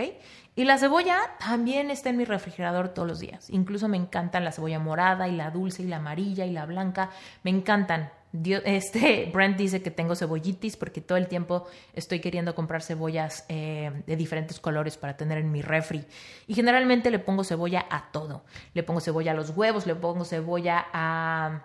Y 0.54 0.62
la 0.62 0.78
cebolla 0.78 1.18
también 1.40 1.90
está 1.90 2.10
en 2.10 2.18
mi 2.18 2.24
refrigerador 2.24 2.90
todos 2.90 3.08
los 3.08 3.18
días. 3.18 3.50
Incluso 3.50 3.88
me 3.88 3.96
encantan 3.96 4.44
la 4.44 4.52
cebolla 4.52 4.78
morada 4.78 5.26
y 5.26 5.34
la 5.34 5.50
dulce 5.50 5.82
y 5.82 5.86
la 5.86 5.96
amarilla 5.96 6.46
y 6.46 6.52
la 6.52 6.66
blanca. 6.66 7.10
Me 7.42 7.50
encantan. 7.50 8.12
este, 8.42 9.28
Brent 9.34 9.56
dice 9.56 9.82
que 9.82 9.90
tengo 9.90 10.14
cebollitis 10.14 10.76
porque 10.76 11.00
todo 11.00 11.18
el 11.18 11.26
tiempo 11.26 11.66
estoy 11.94 12.20
queriendo 12.20 12.54
comprar 12.54 12.82
cebollas 12.82 13.44
eh, 13.48 14.04
de 14.06 14.14
diferentes 14.14 14.60
colores 14.60 14.96
para 14.98 15.16
tener 15.16 15.38
en 15.38 15.50
mi 15.50 15.62
refri. 15.62 16.04
Y 16.46 16.54
generalmente 16.54 17.10
le 17.10 17.18
pongo 17.18 17.42
cebolla 17.42 17.86
a 17.90 18.12
todo. 18.12 18.44
Le 18.72 18.84
pongo 18.84 19.00
cebolla 19.00 19.32
a 19.32 19.34
los 19.34 19.50
huevos, 19.50 19.84
le 19.84 19.96
pongo 19.96 20.24
cebolla 20.24 20.86
a 20.92 21.62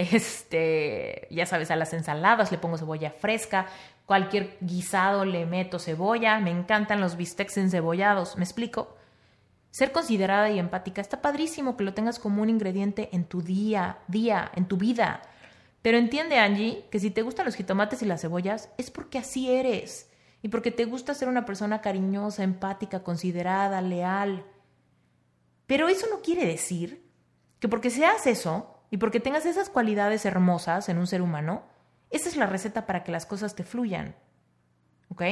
este, 0.00 1.26
ya 1.30 1.46
sabes, 1.46 1.70
a 1.70 1.76
las 1.76 1.92
ensaladas 1.92 2.50
le 2.52 2.58
pongo 2.58 2.78
cebolla 2.78 3.10
fresca, 3.10 3.66
cualquier 4.06 4.56
guisado 4.60 5.24
le 5.24 5.46
meto 5.46 5.78
cebolla, 5.78 6.38
me 6.40 6.50
encantan 6.50 7.00
los 7.00 7.16
bistecs 7.16 7.56
encebollados, 7.56 8.36
¿me 8.36 8.44
explico? 8.44 8.96
Ser 9.70 9.92
considerada 9.92 10.50
y 10.50 10.58
empática 10.58 11.00
está 11.00 11.22
padrísimo 11.22 11.76
que 11.76 11.84
lo 11.84 11.94
tengas 11.94 12.18
como 12.18 12.42
un 12.42 12.50
ingrediente 12.50 13.08
en 13.12 13.24
tu 13.24 13.40
día, 13.40 13.98
día, 14.08 14.50
en 14.56 14.66
tu 14.66 14.76
vida. 14.76 15.22
Pero 15.82 15.96
entiende, 15.96 16.38
Angie, 16.38 16.84
que 16.90 16.98
si 16.98 17.10
te 17.10 17.22
gustan 17.22 17.46
los 17.46 17.54
jitomates 17.54 18.02
y 18.02 18.06
las 18.06 18.20
cebollas, 18.20 18.68
es 18.78 18.90
porque 18.90 19.18
así 19.18 19.50
eres. 19.50 20.10
Y 20.42 20.48
porque 20.48 20.70
te 20.70 20.86
gusta 20.86 21.14
ser 21.14 21.28
una 21.28 21.44
persona 21.44 21.80
cariñosa, 21.80 22.42
empática, 22.42 23.02
considerada, 23.02 23.80
leal. 23.80 24.44
Pero 25.66 25.88
eso 25.88 26.06
no 26.10 26.20
quiere 26.20 26.44
decir 26.46 27.08
que 27.60 27.68
porque 27.68 27.90
seas 27.90 28.26
eso, 28.26 28.79
y 28.90 28.96
porque 28.96 29.20
tengas 29.20 29.46
esas 29.46 29.70
cualidades 29.70 30.24
hermosas 30.24 30.88
en 30.88 30.98
un 30.98 31.06
ser 31.06 31.22
humano, 31.22 31.62
esa 32.10 32.28
es 32.28 32.36
la 32.36 32.46
receta 32.46 32.86
para 32.86 33.04
que 33.04 33.12
las 33.12 33.24
cosas 33.24 33.54
te 33.54 33.62
fluyan. 33.62 34.16
¿Ok? 35.08 35.22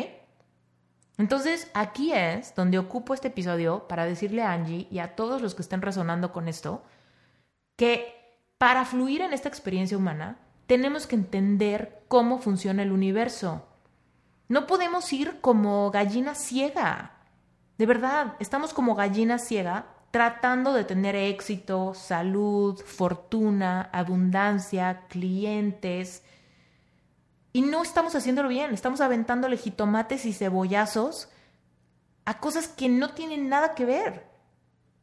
Entonces, 1.18 1.68
aquí 1.74 2.12
es 2.12 2.54
donde 2.54 2.78
ocupo 2.78 3.12
este 3.12 3.28
episodio 3.28 3.88
para 3.88 4.04
decirle 4.04 4.42
a 4.42 4.52
Angie 4.52 4.86
y 4.90 5.00
a 5.00 5.16
todos 5.16 5.42
los 5.42 5.56
que 5.56 5.62
estén 5.62 5.82
resonando 5.82 6.32
con 6.32 6.46
esto, 6.46 6.84
que 7.76 8.14
para 8.56 8.84
fluir 8.84 9.22
en 9.22 9.32
esta 9.32 9.48
experiencia 9.48 9.98
humana, 9.98 10.38
tenemos 10.66 11.08
que 11.08 11.16
entender 11.16 12.04
cómo 12.06 12.38
funciona 12.38 12.82
el 12.82 12.92
universo. 12.92 13.66
No 14.48 14.66
podemos 14.66 15.12
ir 15.12 15.40
como 15.40 15.90
gallina 15.90 16.36
ciega. 16.36 17.16
De 17.78 17.86
verdad, 17.86 18.34
estamos 18.38 18.72
como 18.72 18.94
gallina 18.94 19.38
ciega 19.38 19.86
tratando 20.10 20.72
de 20.72 20.84
tener 20.84 21.14
éxito, 21.14 21.94
salud, 21.94 22.80
fortuna, 22.80 23.88
abundancia, 23.92 25.06
clientes. 25.08 26.22
Y 27.52 27.62
no 27.62 27.82
estamos 27.82 28.14
haciéndolo 28.14 28.48
bien, 28.48 28.72
estamos 28.72 29.00
aventando 29.00 29.48
jitomates 29.48 30.24
y 30.24 30.32
cebollazos 30.32 31.28
a 32.24 32.40
cosas 32.40 32.68
que 32.68 32.88
no 32.88 33.14
tienen 33.14 33.48
nada 33.48 33.74
que 33.74 33.84
ver. 33.84 34.26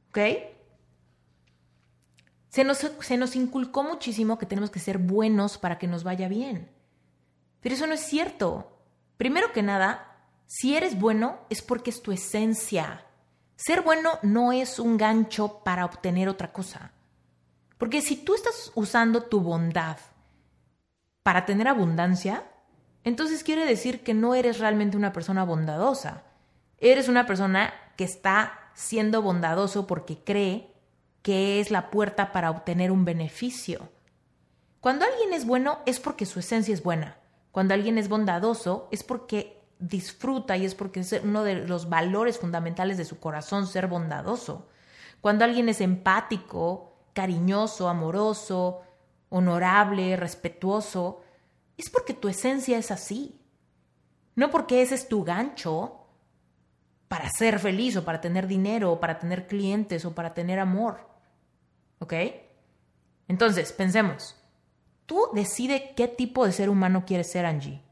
¿Ok? 0.10 0.20
Se 2.50 2.64
nos, 2.64 2.78
se 2.78 3.18
nos 3.18 3.36
inculcó 3.36 3.84
muchísimo 3.84 4.38
que 4.38 4.46
tenemos 4.46 4.70
que 4.70 4.80
ser 4.80 4.98
buenos 4.98 5.58
para 5.58 5.78
que 5.78 5.88
nos 5.88 6.04
vaya 6.04 6.28
bien. 6.28 6.72
Pero 7.62 7.76
eso 7.76 7.88
no 7.88 7.94
es 7.94 8.02
cierto. 8.02 8.80
Primero 9.18 9.52
que 9.52 9.64
nada, 9.64 10.16
si 10.46 10.76
eres 10.78 10.98
bueno 11.00 11.40
es 11.50 11.62
porque 11.62 11.90
es 11.90 12.02
tu 12.02 12.12
esencia. 12.12 13.06
Ser 13.56 13.82
bueno 13.82 14.20
no 14.22 14.52
es 14.52 14.80
un 14.80 14.98
gancho 14.98 15.62
para 15.64 15.86
obtener 15.86 16.28
otra 16.28 16.52
cosa. 16.52 16.92
Porque 17.78 18.02
si 18.02 18.18
tú 18.18 18.36
estás 18.36 18.72
usando 18.76 19.24
tu 19.24 19.42
bondad 19.42 19.98
para 21.24 21.46
tener 21.46 21.68
abundancia, 21.68 22.44
entonces 23.04 23.44
quiere 23.44 23.66
decir 23.66 24.04
que 24.04 24.14
no 24.14 24.36
eres 24.36 24.60
realmente 24.60 24.98
una 24.98 25.14
persona 25.14 25.44
bondadosa. 25.44 26.24
Eres 26.78 27.08
una 27.08 27.26
persona 27.26 27.74
que 27.96 28.04
está 28.04 28.72
siendo 28.74 29.22
bondadoso 29.22 29.88
porque 29.88 30.18
cree 30.24 30.74
que 31.22 31.60
es 31.60 31.72
la 31.72 31.90
puerta 31.90 32.32
para 32.32 32.52
obtener 32.52 32.92
un 32.92 33.06
beneficio. 33.06 33.90
Cuando 34.82 35.06
alguien 35.06 35.34
es 35.34 35.46
bueno 35.46 35.80
es 35.86 36.00
porque 36.00 36.26
su 36.26 36.40
esencia 36.40 36.74
es 36.74 36.84
buena. 36.84 37.18
Cuando 37.52 37.74
alguien 37.74 37.98
es 37.98 38.10
bondadoso 38.10 38.88
es 38.92 39.04
porque 39.04 39.65
disfruta 39.80 40.58
y 40.58 40.66
es 40.66 40.76
porque 40.76 41.02
es 41.02 41.12
uno 41.24 41.44
de 41.44 41.56
los 41.68 41.90
valores 41.90 42.40
fundamentales 42.40 42.98
de 42.98 43.06
su 43.06 43.20
corazón 43.20 43.68
ser 43.68 43.88
bondadoso. 43.88 44.68
Cuando 45.22 45.46
alguien 45.46 45.70
es 45.70 45.82
empático, 45.82 46.94
cariñoso, 47.14 47.90
amoroso, 47.90 48.82
honorable, 49.30 50.16
respetuoso, 50.16 51.22
es 51.78 51.90
porque 51.90 52.14
tu 52.14 52.28
esencia 52.28 52.78
es 52.78 52.92
así. 52.92 53.40
No 54.36 54.52
porque 54.52 54.82
ese 54.82 54.96
es 54.96 55.08
tu 55.08 55.24
gancho 55.24 56.02
para 57.08 57.30
ser 57.30 57.60
feliz 57.60 57.96
o 57.98 58.06
para 58.06 58.22
tener 58.22 58.48
dinero 58.48 58.92
o 58.92 59.00
para 59.00 59.20
tener 59.20 59.48
clientes 59.48 60.06
o 60.06 60.14
para 60.14 60.34
tener 60.34 60.60
amor. 60.60 61.08
¿Ok? 62.00 62.14
Entonces, 63.28 63.72
pensemos. 63.72 64.36
Tú 65.06 65.30
decide 65.34 65.94
qué 65.96 66.08
tipo 66.08 66.46
de 66.46 66.52
ser 66.52 66.70
humano 66.70 67.06
quieres 67.06 67.32
ser, 67.32 67.46
Angie 67.46 67.85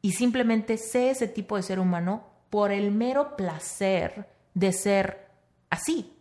y 0.00 0.12
simplemente 0.12 0.76
sé 0.76 1.10
ese 1.10 1.28
tipo 1.28 1.56
de 1.56 1.62
ser 1.62 1.80
humano 1.80 2.24
por 2.50 2.72
el 2.72 2.90
mero 2.90 3.36
placer 3.36 4.28
de 4.54 4.72
ser 4.72 5.28
así. 5.70 6.16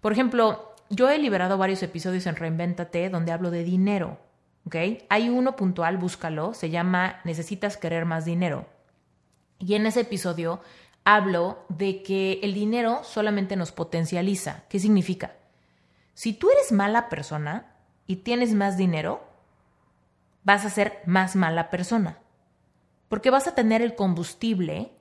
Por 0.00 0.12
ejemplo, 0.12 0.74
yo 0.90 1.08
he 1.08 1.18
liberado 1.18 1.58
varios 1.58 1.82
episodios 1.82 2.26
en 2.26 2.36
Reinventate 2.36 3.10
donde 3.10 3.32
hablo 3.32 3.50
de 3.50 3.64
dinero. 3.64 4.18
Hay 5.08 5.28
uno 5.28 5.54
puntual, 5.54 5.96
búscalo, 5.96 6.54
se 6.54 6.70
llama 6.70 7.20
Necesitas 7.24 7.76
querer 7.76 8.04
más 8.04 8.24
dinero. 8.24 8.66
Y 9.58 9.74
en 9.74 9.86
ese 9.86 10.00
episodio 10.00 10.60
hablo 11.04 11.64
de 11.68 12.02
que 12.02 12.40
el 12.42 12.52
dinero 12.52 13.02
solamente 13.04 13.56
nos 13.56 13.70
potencializa. 13.72 14.64
¿Qué 14.68 14.80
significa? 14.80 15.34
Si 16.14 16.32
tú 16.32 16.50
eres 16.50 16.72
mala 16.72 17.08
persona 17.08 17.74
y 18.06 18.16
tienes 18.16 18.54
más 18.54 18.76
dinero, 18.76 19.24
vas 20.42 20.64
a 20.64 20.70
ser 20.70 21.00
más 21.06 21.36
mala 21.36 21.70
persona 21.70 22.18
porque 23.08 23.30
vas 23.30 23.46
a 23.46 23.54
tener 23.54 23.82
el 23.82 23.94
combustible 23.94 24.92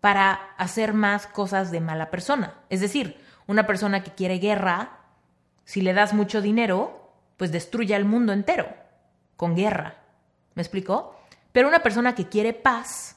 para 0.00 0.32
hacer 0.56 0.94
más 0.94 1.26
cosas 1.26 1.70
de 1.70 1.80
mala 1.80 2.10
persona. 2.10 2.54
Es 2.70 2.80
decir, 2.80 3.20
una 3.46 3.66
persona 3.66 4.02
que 4.02 4.12
quiere 4.12 4.38
guerra, 4.38 5.00
si 5.64 5.80
le 5.80 5.92
das 5.92 6.12
mucho 6.12 6.40
dinero, 6.42 7.12
pues 7.36 7.52
destruye 7.52 7.94
al 7.94 8.04
mundo 8.04 8.32
entero 8.32 8.68
con 9.36 9.54
guerra. 9.54 9.96
¿Me 10.54 10.62
explicó? 10.62 11.16
Pero 11.52 11.68
una 11.68 11.82
persona 11.82 12.14
que 12.14 12.28
quiere 12.28 12.52
paz, 12.52 13.16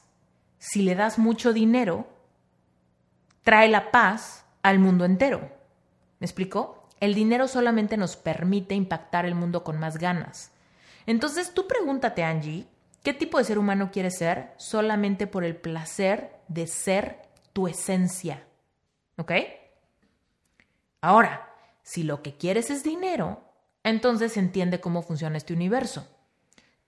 si 0.58 0.82
le 0.82 0.94
das 0.94 1.18
mucho 1.18 1.52
dinero, 1.52 2.06
trae 3.42 3.68
la 3.68 3.90
paz 3.90 4.44
al 4.62 4.78
mundo 4.78 5.04
entero. 5.04 5.40
¿Me 6.18 6.26
explico? 6.26 6.88
El 6.98 7.14
dinero 7.14 7.46
solamente 7.46 7.96
nos 7.96 8.16
permite 8.16 8.74
impactar 8.74 9.26
el 9.26 9.34
mundo 9.34 9.62
con 9.62 9.78
más 9.78 9.98
ganas. 9.98 10.50
Entonces 11.06 11.52
tú 11.52 11.68
pregúntate, 11.68 12.24
Angie, 12.24 12.66
¿qué 13.06 13.14
tipo 13.14 13.38
de 13.38 13.44
ser 13.44 13.56
humano 13.56 13.92
quieres 13.92 14.18
ser 14.18 14.52
solamente 14.56 15.28
por 15.28 15.44
el 15.44 15.54
placer 15.54 16.40
de 16.48 16.66
ser 16.66 17.22
tu 17.52 17.68
esencia? 17.68 18.42
¿Ok? 19.16 19.30
Ahora, 21.02 21.54
si 21.84 22.02
lo 22.02 22.20
que 22.20 22.36
quieres 22.36 22.68
es 22.68 22.82
dinero, 22.82 23.44
entonces 23.84 24.36
entiende 24.36 24.80
cómo 24.80 25.02
funciona 25.02 25.36
este 25.36 25.52
universo. 25.52 26.08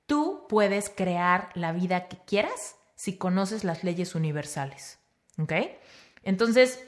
Tú 0.07 0.47
puedes 0.49 0.91
crear 0.91 1.51
la 1.55 1.71
vida 1.71 2.09
que 2.09 2.19
quieras 2.27 2.75
si 2.97 3.17
conoces 3.17 3.63
las 3.63 3.85
leyes 3.85 4.17
universales. 4.17 4.99
¿Ok? 5.41 5.53
Entonces, 6.25 6.85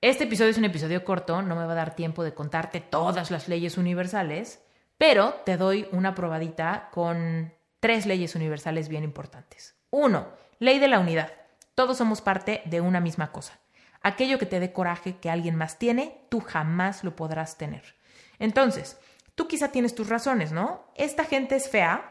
este 0.00 0.24
episodio 0.24 0.50
es 0.50 0.58
un 0.58 0.64
episodio 0.64 1.04
corto, 1.04 1.42
no 1.42 1.54
me 1.54 1.64
va 1.64 1.74
a 1.74 1.76
dar 1.76 1.94
tiempo 1.94 2.24
de 2.24 2.34
contarte 2.34 2.80
todas 2.80 3.30
las 3.30 3.46
leyes 3.46 3.78
universales, 3.78 4.64
pero 4.98 5.32
te 5.46 5.56
doy 5.56 5.86
una 5.92 6.16
probadita 6.16 6.88
con 6.90 7.53
tres 7.84 8.06
leyes 8.06 8.34
universales 8.34 8.88
bien 8.88 9.04
importantes. 9.04 9.74
Uno, 9.90 10.28
ley 10.58 10.78
de 10.78 10.88
la 10.88 11.00
unidad. 11.00 11.30
Todos 11.74 11.98
somos 11.98 12.22
parte 12.22 12.62
de 12.64 12.80
una 12.80 12.98
misma 12.98 13.30
cosa. 13.30 13.60
Aquello 14.00 14.38
que 14.38 14.46
te 14.46 14.58
dé 14.58 14.72
coraje 14.72 15.18
que 15.18 15.28
alguien 15.28 15.54
más 15.54 15.78
tiene, 15.78 16.24
tú 16.30 16.40
jamás 16.40 17.04
lo 17.04 17.14
podrás 17.14 17.58
tener. 17.58 17.94
Entonces, 18.38 18.98
tú 19.34 19.48
quizá 19.48 19.70
tienes 19.70 19.94
tus 19.94 20.08
razones, 20.08 20.50
¿no? 20.50 20.90
Esta 20.94 21.26
gente 21.26 21.56
es 21.56 21.68
fea 21.68 22.10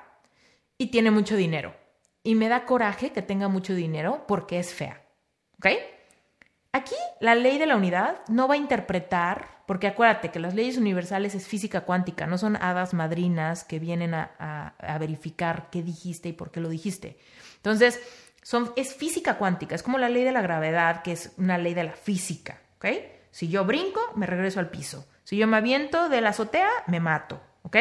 y 0.78 0.92
tiene 0.92 1.10
mucho 1.10 1.36
dinero. 1.36 1.74
Y 2.22 2.36
me 2.36 2.50
da 2.50 2.68
coraje 2.68 3.12
que 3.12 3.24
tenga 3.24 3.48
mucho 3.48 3.74
dinero 3.74 4.26
porque 4.28 4.60
es 4.60 4.76
fea. 4.76 5.02
¿Ok? 5.58 5.70
Aquí 6.76 6.96
la 7.20 7.36
ley 7.36 7.60
de 7.60 7.68
la 7.68 7.76
unidad 7.76 8.22
no 8.30 8.48
va 8.48 8.56
a 8.56 8.58
interpretar, 8.58 9.62
porque 9.68 9.86
acuérdate 9.86 10.32
que 10.32 10.40
las 10.40 10.56
leyes 10.56 10.76
universales 10.76 11.36
es 11.36 11.48
física 11.48 11.82
cuántica, 11.82 12.26
no 12.26 12.40
son 12.40 12.56
hadas 12.56 12.96
madrinas 12.96 13.64
que 13.64 13.78
vienen 13.78 14.16
a, 14.16 14.74
verificar 15.00 15.70
qué 15.70 15.84
dijiste 15.84 16.30
y 16.30 16.34
por 16.34 16.50
qué 16.50 16.62
lo 16.62 16.70
dijiste. 16.70 17.20
Entonces, 17.58 18.02
son, 18.42 18.74
es 18.76 18.96
física 18.96 19.38
cuántica, 19.38 19.76
es 19.76 19.84
como 19.84 20.00
la 20.00 20.10
ley 20.10 20.24
de 20.24 20.32
la 20.32 20.42
gravedad, 20.42 21.04
que 21.04 21.12
es 21.12 21.34
una 21.38 21.60
ley 21.60 21.76
de 21.76 21.84
la 21.84 21.94
física. 21.94 22.60
¿ok? 22.78 22.88
Si 23.30 23.50
yo 23.50 23.66
brinco, 23.66 24.02
me 24.16 24.26
regreso 24.26 24.60
al 24.60 24.72
piso. 24.72 25.06
Si 25.26 25.38
yo 25.38 25.46
me 25.46 25.58
aviento 25.58 26.10
de 26.10 26.22
la 26.22 26.30
azotea, 26.30 26.70
me 26.88 27.00
mato. 27.00 27.40
¿ok? 27.62 27.78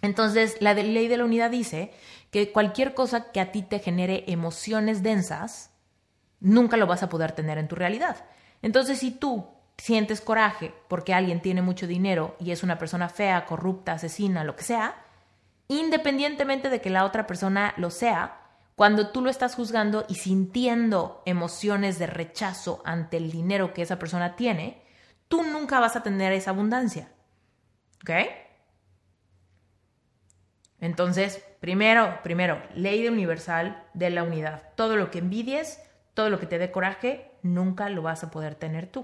Entonces, 0.00 0.56
la 0.60 0.72
ley 0.72 1.06
de 1.06 1.18
la 1.18 1.26
unidad 1.26 1.50
dice 1.50 1.92
que 2.30 2.50
cualquier 2.50 2.94
cosa 2.94 3.30
que 3.30 3.40
a 3.40 3.52
ti 3.52 3.60
te 3.60 3.78
genere 3.78 4.24
emociones 4.26 5.02
densas, 5.02 5.69
nunca 6.40 6.76
lo 6.76 6.86
vas 6.86 7.02
a 7.02 7.08
poder 7.08 7.32
tener 7.32 7.58
en 7.58 7.68
tu 7.68 7.76
realidad. 7.76 8.24
Entonces, 8.62 8.98
si 8.98 9.10
tú 9.10 9.46
sientes 9.78 10.20
coraje 10.20 10.74
porque 10.88 11.14
alguien 11.14 11.40
tiene 11.40 11.62
mucho 11.62 11.86
dinero 11.86 12.36
y 12.38 12.50
es 12.50 12.62
una 12.62 12.78
persona 12.78 13.08
fea, 13.08 13.46
corrupta, 13.46 13.92
asesina, 13.92 14.44
lo 14.44 14.56
que 14.56 14.64
sea, 14.64 14.94
independientemente 15.68 16.68
de 16.68 16.80
que 16.80 16.90
la 16.90 17.04
otra 17.04 17.26
persona 17.26 17.74
lo 17.76 17.90
sea, 17.90 18.36
cuando 18.76 19.10
tú 19.10 19.22
lo 19.22 19.30
estás 19.30 19.54
juzgando 19.54 20.04
y 20.08 20.14
sintiendo 20.14 21.22
emociones 21.26 21.98
de 21.98 22.06
rechazo 22.06 22.82
ante 22.84 23.18
el 23.18 23.30
dinero 23.30 23.72
que 23.74 23.82
esa 23.82 23.98
persona 23.98 24.36
tiene, 24.36 24.82
tú 25.28 25.42
nunca 25.42 25.80
vas 25.80 25.96
a 25.96 26.02
tener 26.02 26.32
esa 26.32 26.50
abundancia. 26.50 27.08
¿Ok? 28.02 28.10
Entonces, 30.80 31.44
primero, 31.60 32.20
primero, 32.22 32.62
ley 32.74 33.06
universal 33.06 33.86
de 33.92 34.10
la 34.10 34.22
unidad. 34.22 34.62
Todo 34.76 34.96
lo 34.96 35.10
que 35.10 35.18
envidies, 35.18 35.78
todo 36.14 36.30
lo 36.30 36.38
que 36.38 36.46
te 36.46 36.58
dé 36.58 36.70
coraje, 36.70 37.30
nunca 37.42 37.88
lo 37.88 38.02
vas 38.02 38.24
a 38.24 38.30
poder 38.30 38.54
tener 38.54 38.86
tú. 38.86 39.00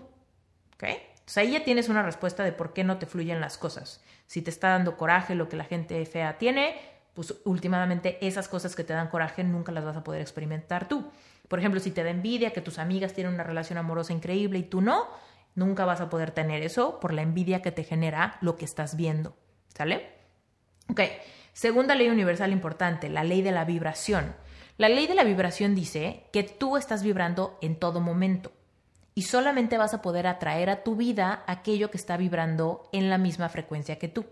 ¿Ok? 0.75 0.85
Entonces 0.85 1.37
ahí 1.39 1.53
ya 1.53 1.65
tienes 1.65 1.89
una 1.89 2.03
respuesta 2.03 2.45
de 2.45 2.53
por 2.53 2.73
qué 2.73 2.85
no 2.85 2.99
te 2.99 3.07
fluyen 3.07 3.41
las 3.41 3.59
cosas. 3.59 4.01
Si 4.27 4.43
te 4.43 4.51
está 4.51 4.69
dando 4.71 4.97
coraje 4.97 5.35
lo 5.35 5.49
que 5.49 5.57
la 5.57 5.65
gente 5.65 6.05
fea 6.07 6.39
tiene, 6.39 6.77
pues 7.15 7.35
últimamente 7.45 8.25
esas 8.25 8.47
cosas 8.47 8.77
que 8.77 8.85
te 8.85 8.93
dan 8.93 9.09
coraje 9.09 9.43
nunca 9.43 9.73
las 9.73 9.85
vas 9.85 9.97
a 9.97 10.05
poder 10.05 10.21
experimentar 10.21 10.87
tú. 10.87 11.11
Por 11.49 11.59
ejemplo, 11.59 11.81
si 11.81 11.91
te 11.91 12.05
da 12.05 12.11
envidia 12.11 12.53
que 12.53 12.61
tus 12.61 12.79
amigas 12.79 13.13
tienen 13.13 13.35
una 13.35 13.43
relación 13.43 13.79
amorosa 13.79 14.13
increíble 14.13 14.59
y 14.59 14.65
tú 14.65 14.83
no, 14.83 15.09
nunca 15.55 15.85
vas 15.85 16.01
a 16.01 16.11
poder 16.11 16.31
tener 16.31 16.63
eso 16.63 17.01
por 17.01 17.13
la 17.13 17.23
envidia 17.23 17.63
que 17.63 17.73
te 17.73 17.85
genera 17.85 18.37
lo 18.41 18.57
que 18.57 18.65
estás 18.65 18.97
viendo. 18.97 19.37
¿Sale? 19.75 20.11
Ok. 20.89 21.01
Segunda 21.53 21.95
ley 21.95 22.11
universal 22.11 22.53
importante, 22.53 23.09
la 23.09 23.25
ley 23.25 23.43
de 23.43 23.51
la 23.51 23.65
vibración. 23.65 24.37
La 24.79 24.91
ley 24.91 25.07
de 25.07 25.15
la 25.15 25.25
vibración 25.25 25.75
dice 25.75 26.25
que 26.33 26.43
tú 26.43 26.77
estás 26.77 27.03
vibrando 27.03 27.59
en 27.63 27.77
todo 27.77 28.01
momento 28.01 28.53
y 29.15 29.23
solamente 29.23 29.79
vas 29.79 29.95
a 29.95 30.03
poder 30.03 30.27
atraer 30.27 30.69
a 30.69 30.83
tu 30.83 30.97
vida 30.97 31.43
aquello 31.47 31.91
que 31.91 31.97
está 31.97 32.19
vibrando 32.19 32.89
en 32.93 33.09
la 33.09 33.17
misma 33.17 33.49
frecuencia 33.49 33.99
que 33.99 34.09
tú. 34.09 34.27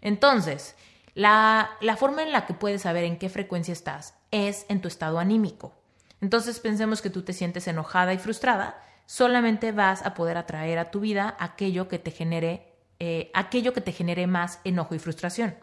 Entonces, 0.00 0.74
la, 1.12 1.72
la, 1.82 1.96
forma 1.96 2.22
en 2.22 2.32
la 2.32 2.46
que 2.46 2.54
puedes 2.54 2.82
saber 2.82 3.04
en 3.04 3.18
qué 3.18 3.28
frecuencia 3.28 3.72
estás 3.72 4.14
es 4.30 4.64
en 4.70 4.80
tu 4.80 4.88
estado 4.88 5.18
anímico. 5.18 5.74
Entonces 6.22 6.60
pensemos 6.60 7.02
que 7.02 7.10
tú 7.10 7.20
te 7.20 7.34
sientes 7.34 7.68
enojada 7.68 8.14
y 8.14 8.18
frustrada, 8.18 8.82
solamente 9.04 9.72
vas 9.72 10.06
a 10.06 10.14
poder 10.14 10.38
atraer 10.38 10.78
a 10.78 10.90
tu 10.90 11.00
vida 11.00 11.36
aquello 11.38 11.88
que 11.88 11.98
te 11.98 12.10
genere, 12.10 12.72
eh, 13.00 13.30
aquello 13.34 13.74
que 13.74 13.82
te 13.82 13.92
genere 13.92 14.26
más 14.26 14.60
enojo 14.64 14.94
y 14.94 14.98
frustración. 14.98 15.54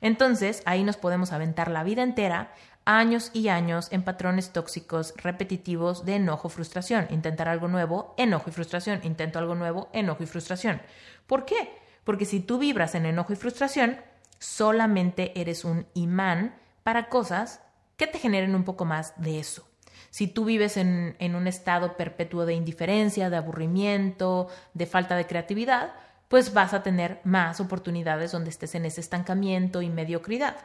Entonces 0.00 0.62
ahí 0.64 0.84
nos 0.84 0.96
podemos 0.96 1.32
aventar 1.32 1.70
la 1.70 1.84
vida 1.84 2.02
entera 2.02 2.52
años 2.86 3.30
y 3.34 3.48
años 3.48 3.88
en 3.90 4.02
patrones 4.02 4.52
tóxicos 4.52 5.12
repetitivos 5.16 6.06
de 6.06 6.14
enojo, 6.14 6.48
frustración. 6.48 7.06
Intentar 7.10 7.48
algo 7.48 7.68
nuevo, 7.68 8.14
enojo 8.16 8.48
y 8.48 8.52
frustración. 8.52 9.00
Intento 9.02 9.38
algo 9.38 9.54
nuevo, 9.54 9.90
enojo 9.92 10.22
y 10.22 10.26
frustración. 10.26 10.80
¿Por 11.26 11.44
qué? 11.44 11.76
Porque 12.04 12.24
si 12.24 12.40
tú 12.40 12.58
vibras 12.58 12.94
en 12.94 13.04
enojo 13.04 13.32
y 13.32 13.36
frustración, 13.36 13.98
solamente 14.38 15.38
eres 15.38 15.64
un 15.64 15.86
imán 15.94 16.54
para 16.84 17.08
cosas 17.08 17.60
que 17.96 18.06
te 18.06 18.18
generen 18.18 18.54
un 18.54 18.64
poco 18.64 18.84
más 18.84 19.20
de 19.20 19.40
eso. 19.40 19.68
Si 20.10 20.28
tú 20.28 20.44
vives 20.44 20.76
en, 20.76 21.16
en 21.18 21.34
un 21.34 21.48
estado 21.48 21.96
perpetuo 21.96 22.46
de 22.46 22.54
indiferencia, 22.54 23.28
de 23.28 23.36
aburrimiento, 23.36 24.48
de 24.72 24.86
falta 24.86 25.16
de 25.16 25.26
creatividad, 25.26 25.92
pues 26.28 26.54
vas 26.54 26.72
a 26.72 26.82
tener 26.82 27.20
más 27.24 27.60
oportunidades 27.60 28.32
donde 28.32 28.50
estés 28.50 28.76
en 28.76 28.84
ese 28.84 29.00
estancamiento 29.00 29.82
y 29.82 29.90
mediocridad. 29.90 30.56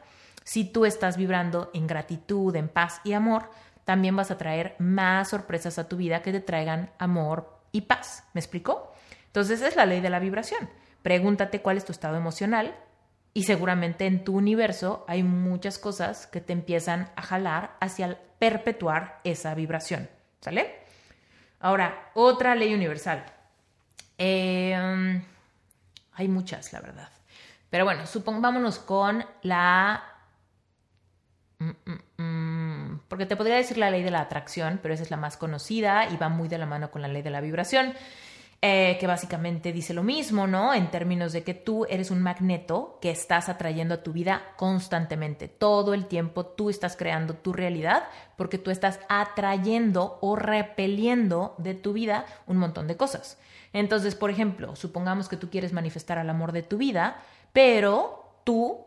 Si 0.43 0.65
tú 0.65 0.85
estás 0.85 1.17
vibrando 1.17 1.69
en 1.73 1.87
gratitud, 1.87 2.55
en 2.55 2.67
paz 2.67 3.01
y 3.03 3.13
amor, 3.13 3.49
también 3.85 4.15
vas 4.15 4.31
a 4.31 4.37
traer 4.37 4.75
más 4.79 5.29
sorpresas 5.29 5.77
a 5.79 5.87
tu 5.87 5.97
vida 5.97 6.21
que 6.21 6.31
te 6.31 6.39
traigan 6.39 6.91
amor 6.97 7.59
y 7.71 7.81
paz. 7.81 8.23
¿Me 8.33 8.39
explico? 8.39 8.93
Entonces 9.27 9.61
es 9.61 9.75
la 9.75 9.85
ley 9.85 10.01
de 10.01 10.09
la 10.09 10.19
vibración. 10.19 10.69
Pregúntate 11.01 11.61
cuál 11.61 11.77
es 11.77 11.85
tu 11.85 11.91
estado 11.91 12.17
emocional 12.17 12.75
y 13.33 13.43
seguramente 13.43 14.05
en 14.05 14.23
tu 14.23 14.35
universo 14.35 15.05
hay 15.07 15.23
muchas 15.23 15.79
cosas 15.79 16.27
que 16.27 16.41
te 16.41 16.53
empiezan 16.53 17.09
a 17.15 17.21
jalar 17.21 17.77
hacia 17.79 18.19
perpetuar 18.39 19.19
esa 19.23 19.55
vibración. 19.55 20.09
¿Sale? 20.41 20.81
Ahora, 21.59 22.09
otra 22.13 22.55
ley 22.55 22.73
universal. 22.73 23.23
Em, 24.17 25.23
hay 26.13 26.27
muchas, 26.27 26.73
la 26.73 26.81
verdad. 26.81 27.09
Pero 27.69 27.85
bueno, 27.85 28.05
supongámonos 28.05 28.79
con 28.79 29.25
la. 29.43 30.03
Porque 33.07 33.25
te 33.25 33.35
podría 33.35 33.55
decir 33.55 33.77
la 33.77 33.91
ley 33.91 34.03
de 34.03 34.11
la 34.11 34.21
atracción, 34.21 34.79
pero 34.81 34.93
esa 34.93 35.03
es 35.03 35.11
la 35.11 35.17
más 35.17 35.37
conocida 35.37 36.07
y 36.09 36.17
va 36.17 36.29
muy 36.29 36.47
de 36.47 36.57
la 36.57 36.65
mano 36.65 36.91
con 36.91 37.01
la 37.01 37.07
ley 37.07 37.21
de 37.21 37.29
la 37.29 37.41
vibración, 37.41 37.93
eh, 38.61 38.97
que 38.99 39.07
básicamente 39.07 39.73
dice 39.73 39.93
lo 39.93 40.03
mismo, 40.03 40.45
¿no? 40.47 40.73
En 40.73 40.91
términos 40.91 41.33
de 41.33 41.43
que 41.43 41.53
tú 41.53 41.85
eres 41.89 42.11
un 42.11 42.21
magneto 42.21 42.99
que 43.01 43.09
estás 43.09 43.49
atrayendo 43.49 43.95
a 43.95 44.03
tu 44.03 44.13
vida 44.13 44.53
constantemente. 44.55 45.47
Todo 45.47 45.93
el 45.93 46.05
tiempo 46.05 46.45
tú 46.45 46.69
estás 46.69 46.95
creando 46.95 47.33
tu 47.33 47.53
realidad 47.53 48.03
porque 48.37 48.57
tú 48.59 48.69
estás 48.69 48.99
atrayendo 49.09 50.19
o 50.21 50.35
repeliendo 50.35 51.55
de 51.57 51.73
tu 51.73 51.93
vida 51.93 52.25
un 52.45 52.57
montón 52.57 52.87
de 52.87 52.97
cosas. 52.97 53.39
Entonces, 53.73 54.15
por 54.15 54.29
ejemplo, 54.29 54.75
supongamos 54.75 55.27
que 55.27 55.37
tú 55.37 55.49
quieres 55.49 55.73
manifestar 55.73 56.17
el 56.17 56.29
amor 56.29 56.51
de 56.51 56.63
tu 56.63 56.77
vida, 56.77 57.21
pero 57.53 58.41
tú 58.43 58.85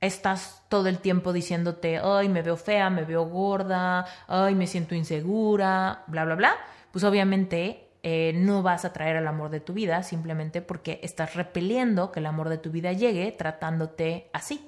estás 0.00 0.62
todo 0.68 0.88
el 0.88 0.98
tiempo 0.98 1.32
diciéndote, 1.32 1.98
ay, 1.98 2.28
me 2.28 2.42
veo 2.42 2.56
fea, 2.56 2.90
me 2.90 3.04
veo 3.04 3.26
gorda, 3.26 4.06
ay, 4.28 4.54
me 4.54 4.66
siento 4.66 4.94
insegura, 4.94 6.04
bla, 6.06 6.24
bla, 6.24 6.34
bla, 6.34 6.56
pues 6.90 7.04
obviamente 7.04 7.88
eh, 8.02 8.32
no 8.34 8.62
vas 8.62 8.84
a 8.84 8.92
traer 8.92 9.16
el 9.16 9.26
amor 9.26 9.50
de 9.50 9.60
tu 9.60 9.74
vida 9.74 10.02
simplemente 10.02 10.62
porque 10.62 11.00
estás 11.02 11.34
repeliendo 11.34 12.12
que 12.12 12.20
el 12.20 12.26
amor 12.26 12.48
de 12.48 12.58
tu 12.58 12.70
vida 12.70 12.92
llegue 12.92 13.30
tratándote 13.32 14.30
así. 14.32 14.66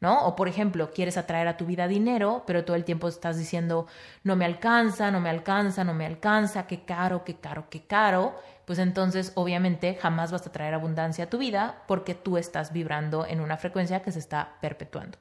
¿No? 0.00 0.26
O 0.26 0.34
por 0.34 0.48
ejemplo, 0.48 0.90
quieres 0.90 1.16
atraer 1.16 1.46
a 1.46 1.56
tu 1.56 1.64
vida 1.64 1.86
dinero, 1.86 2.42
pero 2.44 2.64
todo 2.64 2.74
el 2.74 2.82
tiempo 2.84 3.06
estás 3.06 3.38
diciendo, 3.38 3.86
no 4.24 4.34
me 4.34 4.44
alcanza, 4.44 5.12
no 5.12 5.20
me 5.20 5.30
alcanza, 5.30 5.84
no 5.84 5.94
me 5.94 6.06
alcanza, 6.06 6.66
qué 6.66 6.82
caro, 6.84 7.22
qué 7.22 7.36
caro, 7.36 7.66
qué 7.70 7.82
caro 7.86 8.34
pues 8.64 8.78
entonces 8.78 9.32
obviamente 9.34 9.94
jamás 9.94 10.32
vas 10.32 10.46
a 10.46 10.52
traer 10.52 10.74
abundancia 10.74 11.24
a 11.24 11.30
tu 11.30 11.38
vida 11.38 11.82
porque 11.88 12.14
tú 12.14 12.38
estás 12.38 12.72
vibrando 12.72 13.26
en 13.26 13.40
una 13.40 13.56
frecuencia 13.56 14.02
que 14.02 14.12
se 14.12 14.18
está 14.18 14.56
perpetuando. 14.60 15.18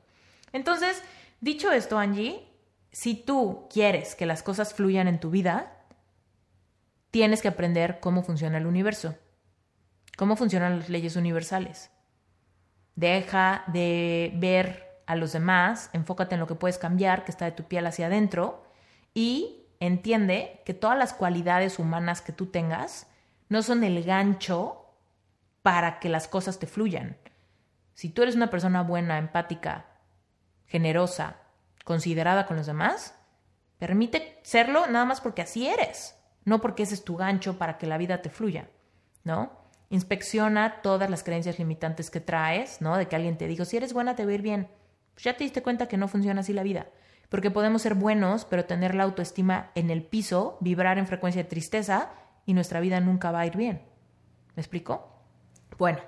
Entonces, 0.54 1.02
dicho 1.40 1.72
esto, 1.72 1.98
Angie, 1.98 2.48
si 2.92 3.16
tú 3.16 3.68
quieres 3.72 4.16
que 4.16 4.26
las 4.26 4.44
cosas 4.44 4.74
fluyan 4.74 5.08
en 5.08 5.20
tu 5.20 5.30
vida, 5.30 5.72
tienes 7.10 7.42
que 7.42 7.48
aprender 7.48 8.00
cómo 8.00 8.24
funciona 8.24 8.58
el 8.58 8.66
universo, 8.66 9.16
cómo 10.18 10.36
funcionan 10.36 10.80
las 10.80 10.90
leyes 10.90 11.16
universales. 11.16 11.92
Deja 12.96 13.64
de 13.68 14.32
ver 14.36 15.02
a 15.08 15.16
los 15.16 15.34
demás, 15.34 15.90
enfócate 15.94 16.36
en 16.36 16.40
lo 16.40 16.48
que 16.48 16.56
puedes 16.56 16.78
cambiar, 16.78 17.26
que 17.26 17.32
está 17.32 17.46
de 17.46 17.52
tu 17.52 17.64
piel 17.64 17.86
hacia 17.86 18.08
adentro, 18.08 18.64
y 19.14 19.66
entiende 19.80 20.62
que 20.66 20.74
todas 20.74 20.98
las 20.98 21.14
cualidades 21.14 21.80
humanas 21.80 22.22
que 22.22 22.32
tú 22.32 22.46
tengas 22.46 23.08
no 23.52 23.62
son 23.64 23.84
el 23.84 24.02
gancho 24.06 24.86
para 25.62 26.00
que 26.00 26.08
las 26.08 26.30
cosas 26.30 26.58
te 26.58 26.68
fluyan. 26.68 27.18
Si 27.94 28.08
tú 28.08 28.22
eres 28.22 28.38
una 28.38 28.50
persona 28.50 28.82
buena, 28.82 29.18
empática, 29.18 29.88
generosa, 30.68 31.36
considerada 31.84 32.46
con 32.46 32.56
los 32.56 32.66
demás, 32.66 33.14
permite 33.78 34.40
serlo 34.44 34.88
nada 34.88 35.04
más 35.04 35.20
porque 35.20 35.42
así 35.42 35.68
eres, 35.68 36.16
no 36.46 36.62
porque 36.62 36.84
ese 36.84 36.94
es 36.94 37.04
tu 37.04 37.18
gancho 37.18 37.58
para 37.58 37.78
que 37.78 37.88
la 37.88 37.98
vida 37.98 38.22
te 38.22 38.30
fluya, 38.30 38.70
¿no? 39.26 39.52
Inspecciona 39.90 40.82
todas 40.82 41.10
las 41.10 41.22
creencias 41.22 41.60
limitantes 41.60 42.10
que 42.10 42.22
traes, 42.22 42.80
¿no? 42.80 42.96
De 42.96 43.10
que 43.10 43.18
alguien 43.18 43.38
te 43.38 43.48
dijo, 43.48 43.66
si 43.66 43.76
eres 43.76 43.92
buena 43.92 44.16
te 44.16 44.24
va 44.24 44.32
a 44.32 44.36
ir 44.36 44.44
bien. 44.44 44.70
Pues 45.14 45.26
ya 45.26 45.36
te 45.36 45.44
diste 45.44 45.62
cuenta 45.62 45.90
que 45.90 45.98
no 45.98 46.08
funciona 46.08 46.40
así 46.40 46.54
la 46.54 46.64
vida. 46.64 46.88
Porque 47.28 47.52
podemos 47.52 47.82
ser 47.82 47.96
buenos, 47.96 48.46
pero 48.46 48.64
tener 48.64 48.96
la 48.96 49.04
autoestima 49.04 49.72
en 49.76 49.90
el 49.90 50.04
piso, 50.04 50.58
vibrar 50.62 50.98
en 50.98 51.06
frecuencia 51.06 51.44
de 51.44 51.50
tristeza 51.50 52.12
y 52.46 52.54
nuestra 52.54 52.80
vida 52.80 53.00
nunca 53.00 53.32
va 53.32 53.42
a 53.42 53.46
ir 53.46 53.58
bien. 53.58 53.82
¿Me 54.56 54.62
explico? 54.62 55.08
Bueno, 55.78 56.00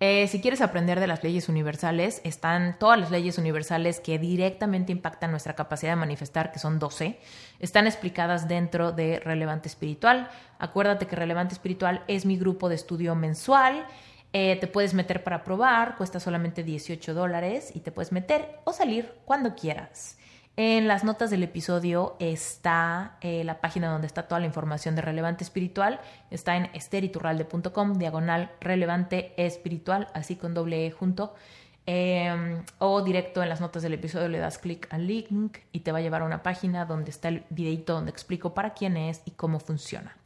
eh, 0.00 0.26
si 0.28 0.40
quieres 0.40 0.60
aprender 0.60 0.98
de 0.98 1.06
las 1.06 1.22
leyes 1.22 1.48
universales, 1.48 2.20
están 2.24 2.78
todas 2.78 2.98
las 2.98 3.10
leyes 3.10 3.38
universales 3.38 4.00
que 4.00 4.18
directamente 4.18 4.92
impactan 4.92 5.30
nuestra 5.30 5.54
capacidad 5.54 5.92
de 5.92 5.96
manifestar, 5.96 6.52
que 6.52 6.58
son 6.58 6.78
12, 6.78 7.18
están 7.60 7.86
explicadas 7.86 8.48
dentro 8.48 8.92
de 8.92 9.20
Relevante 9.20 9.68
Espiritual. 9.68 10.28
Acuérdate 10.58 11.06
que 11.06 11.16
Relevante 11.16 11.54
Espiritual 11.54 12.02
es 12.08 12.26
mi 12.26 12.36
grupo 12.36 12.68
de 12.68 12.74
estudio 12.74 13.14
mensual. 13.14 13.86
Eh, 14.32 14.58
te 14.60 14.66
puedes 14.66 14.94
meter 14.94 15.22
para 15.22 15.44
probar, 15.44 15.96
cuesta 15.96 16.18
solamente 16.18 16.64
18 16.64 17.14
dólares 17.14 17.70
y 17.72 17.80
te 17.80 17.92
puedes 17.92 18.10
meter 18.10 18.58
o 18.64 18.72
salir 18.72 19.12
cuando 19.24 19.54
quieras. 19.54 20.18
En 20.56 20.86
las 20.86 21.02
notas 21.02 21.30
del 21.30 21.42
episodio 21.42 22.14
está 22.20 23.16
eh, 23.20 23.42
la 23.42 23.60
página 23.60 23.90
donde 23.90 24.06
está 24.06 24.28
toda 24.28 24.38
la 24.38 24.46
información 24.46 24.94
de 24.94 25.02
Relevante 25.02 25.42
Espiritual. 25.42 26.00
Está 26.30 26.56
en 26.56 26.70
esteriturralde.com, 26.74 27.98
diagonal 27.98 28.52
relevante 28.60 29.34
espiritual, 29.36 30.06
así 30.14 30.36
con 30.36 30.54
doble 30.54 30.86
E 30.86 30.90
junto. 30.92 31.34
Em, 31.86 32.62
o 32.78 33.02
directo 33.02 33.42
en 33.42 33.48
las 33.48 33.60
notas 33.60 33.82
del 33.82 33.94
episodio 33.94 34.28
le 34.28 34.38
das 34.38 34.58
clic 34.58 34.86
al 34.90 35.06
link 35.06 35.58
y 35.72 35.80
te 35.80 35.90
va 35.90 35.98
a 35.98 36.02
llevar 36.02 36.22
a 36.22 36.24
una 36.24 36.42
página 36.42 36.86
donde 36.86 37.10
está 37.10 37.28
el 37.28 37.42
videito 37.50 37.92
donde 37.92 38.10
explico 38.12 38.54
para 38.54 38.74
quién 38.74 38.96
es 38.96 39.22
y 39.24 39.32
cómo 39.32 39.58
funciona. 39.58 40.16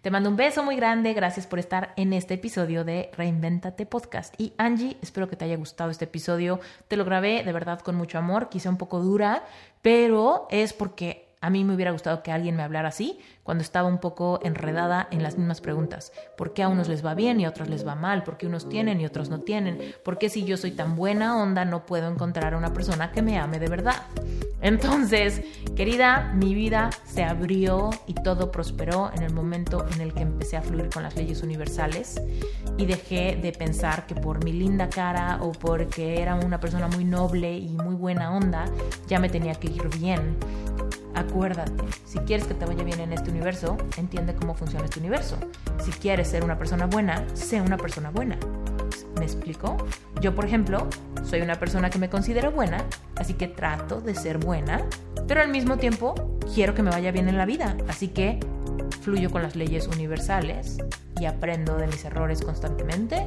Te 0.00 0.10
mando 0.10 0.30
un 0.30 0.36
beso 0.36 0.62
muy 0.62 0.76
grande, 0.76 1.12
gracias 1.12 1.46
por 1.46 1.58
estar 1.58 1.92
en 1.96 2.14
este 2.14 2.32
episodio 2.32 2.84
de 2.84 3.10
Reinventate 3.18 3.84
Podcast. 3.84 4.32
Y 4.38 4.54
Angie, 4.56 4.96
espero 5.02 5.28
que 5.28 5.36
te 5.36 5.44
haya 5.44 5.58
gustado 5.58 5.90
este 5.90 6.06
episodio. 6.06 6.58
Te 6.88 6.96
lo 6.96 7.04
grabé 7.04 7.44
de 7.44 7.52
verdad 7.52 7.80
con 7.80 7.96
mucho 7.96 8.16
amor, 8.16 8.48
quizá 8.48 8.70
un 8.70 8.78
poco 8.78 9.00
dura, 9.00 9.44
pero 9.82 10.48
es 10.50 10.72
porque 10.72 11.29
a 11.40 11.48
mí 11.48 11.64
me 11.64 11.74
hubiera 11.74 11.90
gustado 11.90 12.22
que 12.22 12.32
alguien 12.32 12.56
me 12.56 12.62
hablara 12.62 12.88
así 12.88 13.18
cuando 13.42 13.62
estaba 13.62 13.88
un 13.88 13.98
poco 13.98 14.40
enredada 14.42 15.08
en 15.10 15.22
las 15.22 15.38
mismas 15.38 15.60
preguntas. 15.60 16.12
¿Por 16.36 16.52
qué 16.52 16.62
a 16.62 16.68
unos 16.68 16.88
les 16.88 17.04
va 17.04 17.14
bien 17.14 17.40
y 17.40 17.46
a 17.46 17.48
otros 17.48 17.68
les 17.68 17.86
va 17.86 17.94
mal? 17.94 18.24
¿Por 18.24 18.36
qué 18.36 18.46
unos 18.46 18.68
tienen 18.68 19.00
y 19.00 19.06
otros 19.06 19.30
no 19.30 19.40
tienen? 19.40 19.94
¿Por 20.04 20.18
qué 20.18 20.28
si 20.28 20.44
yo 20.44 20.56
soy 20.56 20.72
tan 20.72 20.96
buena 20.96 21.42
onda 21.42 21.64
no 21.64 21.86
puedo 21.86 22.10
encontrar 22.10 22.54
a 22.54 22.58
una 22.58 22.74
persona 22.74 23.10
que 23.10 23.22
me 23.22 23.38
ame 23.38 23.58
de 23.58 23.68
verdad? 23.68 23.96
Entonces, 24.62 25.40
querida, 25.74 26.32
mi 26.34 26.54
vida 26.54 26.90
se 27.06 27.24
abrió 27.24 27.88
y 28.06 28.12
todo 28.12 28.50
prosperó 28.50 29.10
en 29.14 29.22
el 29.22 29.32
momento 29.32 29.86
en 29.94 30.02
el 30.02 30.12
que 30.12 30.20
empecé 30.20 30.58
a 30.58 30.62
fluir 30.62 30.90
con 30.90 31.02
las 31.02 31.16
leyes 31.16 31.42
universales 31.42 32.20
y 32.76 32.84
dejé 32.84 33.36
de 33.36 33.52
pensar 33.52 34.06
que 34.06 34.14
por 34.14 34.44
mi 34.44 34.52
linda 34.52 34.90
cara 34.90 35.38
o 35.40 35.52
porque 35.52 36.20
era 36.20 36.34
una 36.34 36.60
persona 36.60 36.88
muy 36.88 37.04
noble 37.04 37.56
y 37.56 37.70
muy 37.70 37.94
buena 37.94 38.36
onda, 38.36 38.66
ya 39.08 39.18
me 39.18 39.30
tenía 39.30 39.54
que 39.54 39.68
ir 39.68 39.88
bien 39.98 40.36
Acuérdate, 41.14 41.84
si 42.04 42.18
quieres 42.20 42.46
que 42.46 42.54
te 42.54 42.64
vaya 42.64 42.84
bien 42.84 43.00
en 43.00 43.12
este 43.12 43.30
universo, 43.30 43.76
entiende 43.96 44.34
cómo 44.34 44.54
funciona 44.54 44.84
este 44.84 45.00
universo. 45.00 45.36
Si 45.82 45.90
quieres 45.90 46.28
ser 46.28 46.44
una 46.44 46.58
persona 46.58 46.86
buena, 46.86 47.24
sé 47.34 47.60
una 47.60 47.76
persona 47.76 48.10
buena. 48.10 48.38
¿Me 49.18 49.24
explico? 49.24 49.76
Yo, 50.20 50.34
por 50.34 50.44
ejemplo, 50.44 50.88
soy 51.22 51.40
una 51.42 51.56
persona 51.56 51.90
que 51.90 51.98
me 51.98 52.08
considero 52.08 52.52
buena, 52.52 52.84
así 53.16 53.34
que 53.34 53.48
trato 53.48 54.00
de 54.00 54.14
ser 54.14 54.38
buena, 54.38 54.82
pero 55.26 55.42
al 55.42 55.48
mismo 55.48 55.76
tiempo 55.76 56.14
quiero 56.54 56.74
que 56.74 56.82
me 56.82 56.90
vaya 56.90 57.12
bien 57.12 57.28
en 57.28 57.36
la 57.36 57.44
vida, 57.44 57.76
así 57.88 58.08
que 58.08 58.40
fluyo 59.00 59.30
con 59.30 59.42
las 59.42 59.56
leyes 59.56 59.88
universales 59.88 60.78
y 61.20 61.24
aprendo 61.26 61.76
de 61.76 61.86
mis 61.86 62.04
errores 62.04 62.42
constantemente 62.42 63.26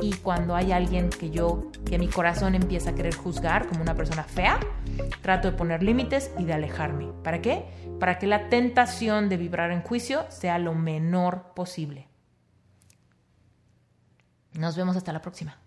y 0.00 0.14
cuando 0.14 0.54
hay 0.54 0.72
alguien 0.72 1.10
que 1.10 1.30
yo, 1.30 1.70
que 1.84 1.98
mi 1.98 2.08
corazón 2.08 2.54
empieza 2.54 2.90
a 2.90 2.94
querer 2.94 3.14
juzgar 3.14 3.66
como 3.68 3.82
una 3.82 3.94
persona 3.94 4.24
fea, 4.24 4.58
trato 5.22 5.50
de 5.50 5.56
poner 5.56 5.82
límites 5.82 6.30
y 6.38 6.44
de 6.44 6.54
alejarme. 6.54 7.12
¿Para 7.22 7.42
qué? 7.42 7.64
Para 7.98 8.18
que 8.18 8.26
la 8.26 8.48
tentación 8.48 9.28
de 9.28 9.36
vibrar 9.36 9.70
en 9.70 9.82
juicio 9.82 10.24
sea 10.30 10.58
lo 10.58 10.74
menor 10.74 11.52
posible. 11.54 12.08
Nos 14.54 14.76
vemos 14.76 14.96
hasta 14.96 15.12
la 15.12 15.20
próxima. 15.20 15.58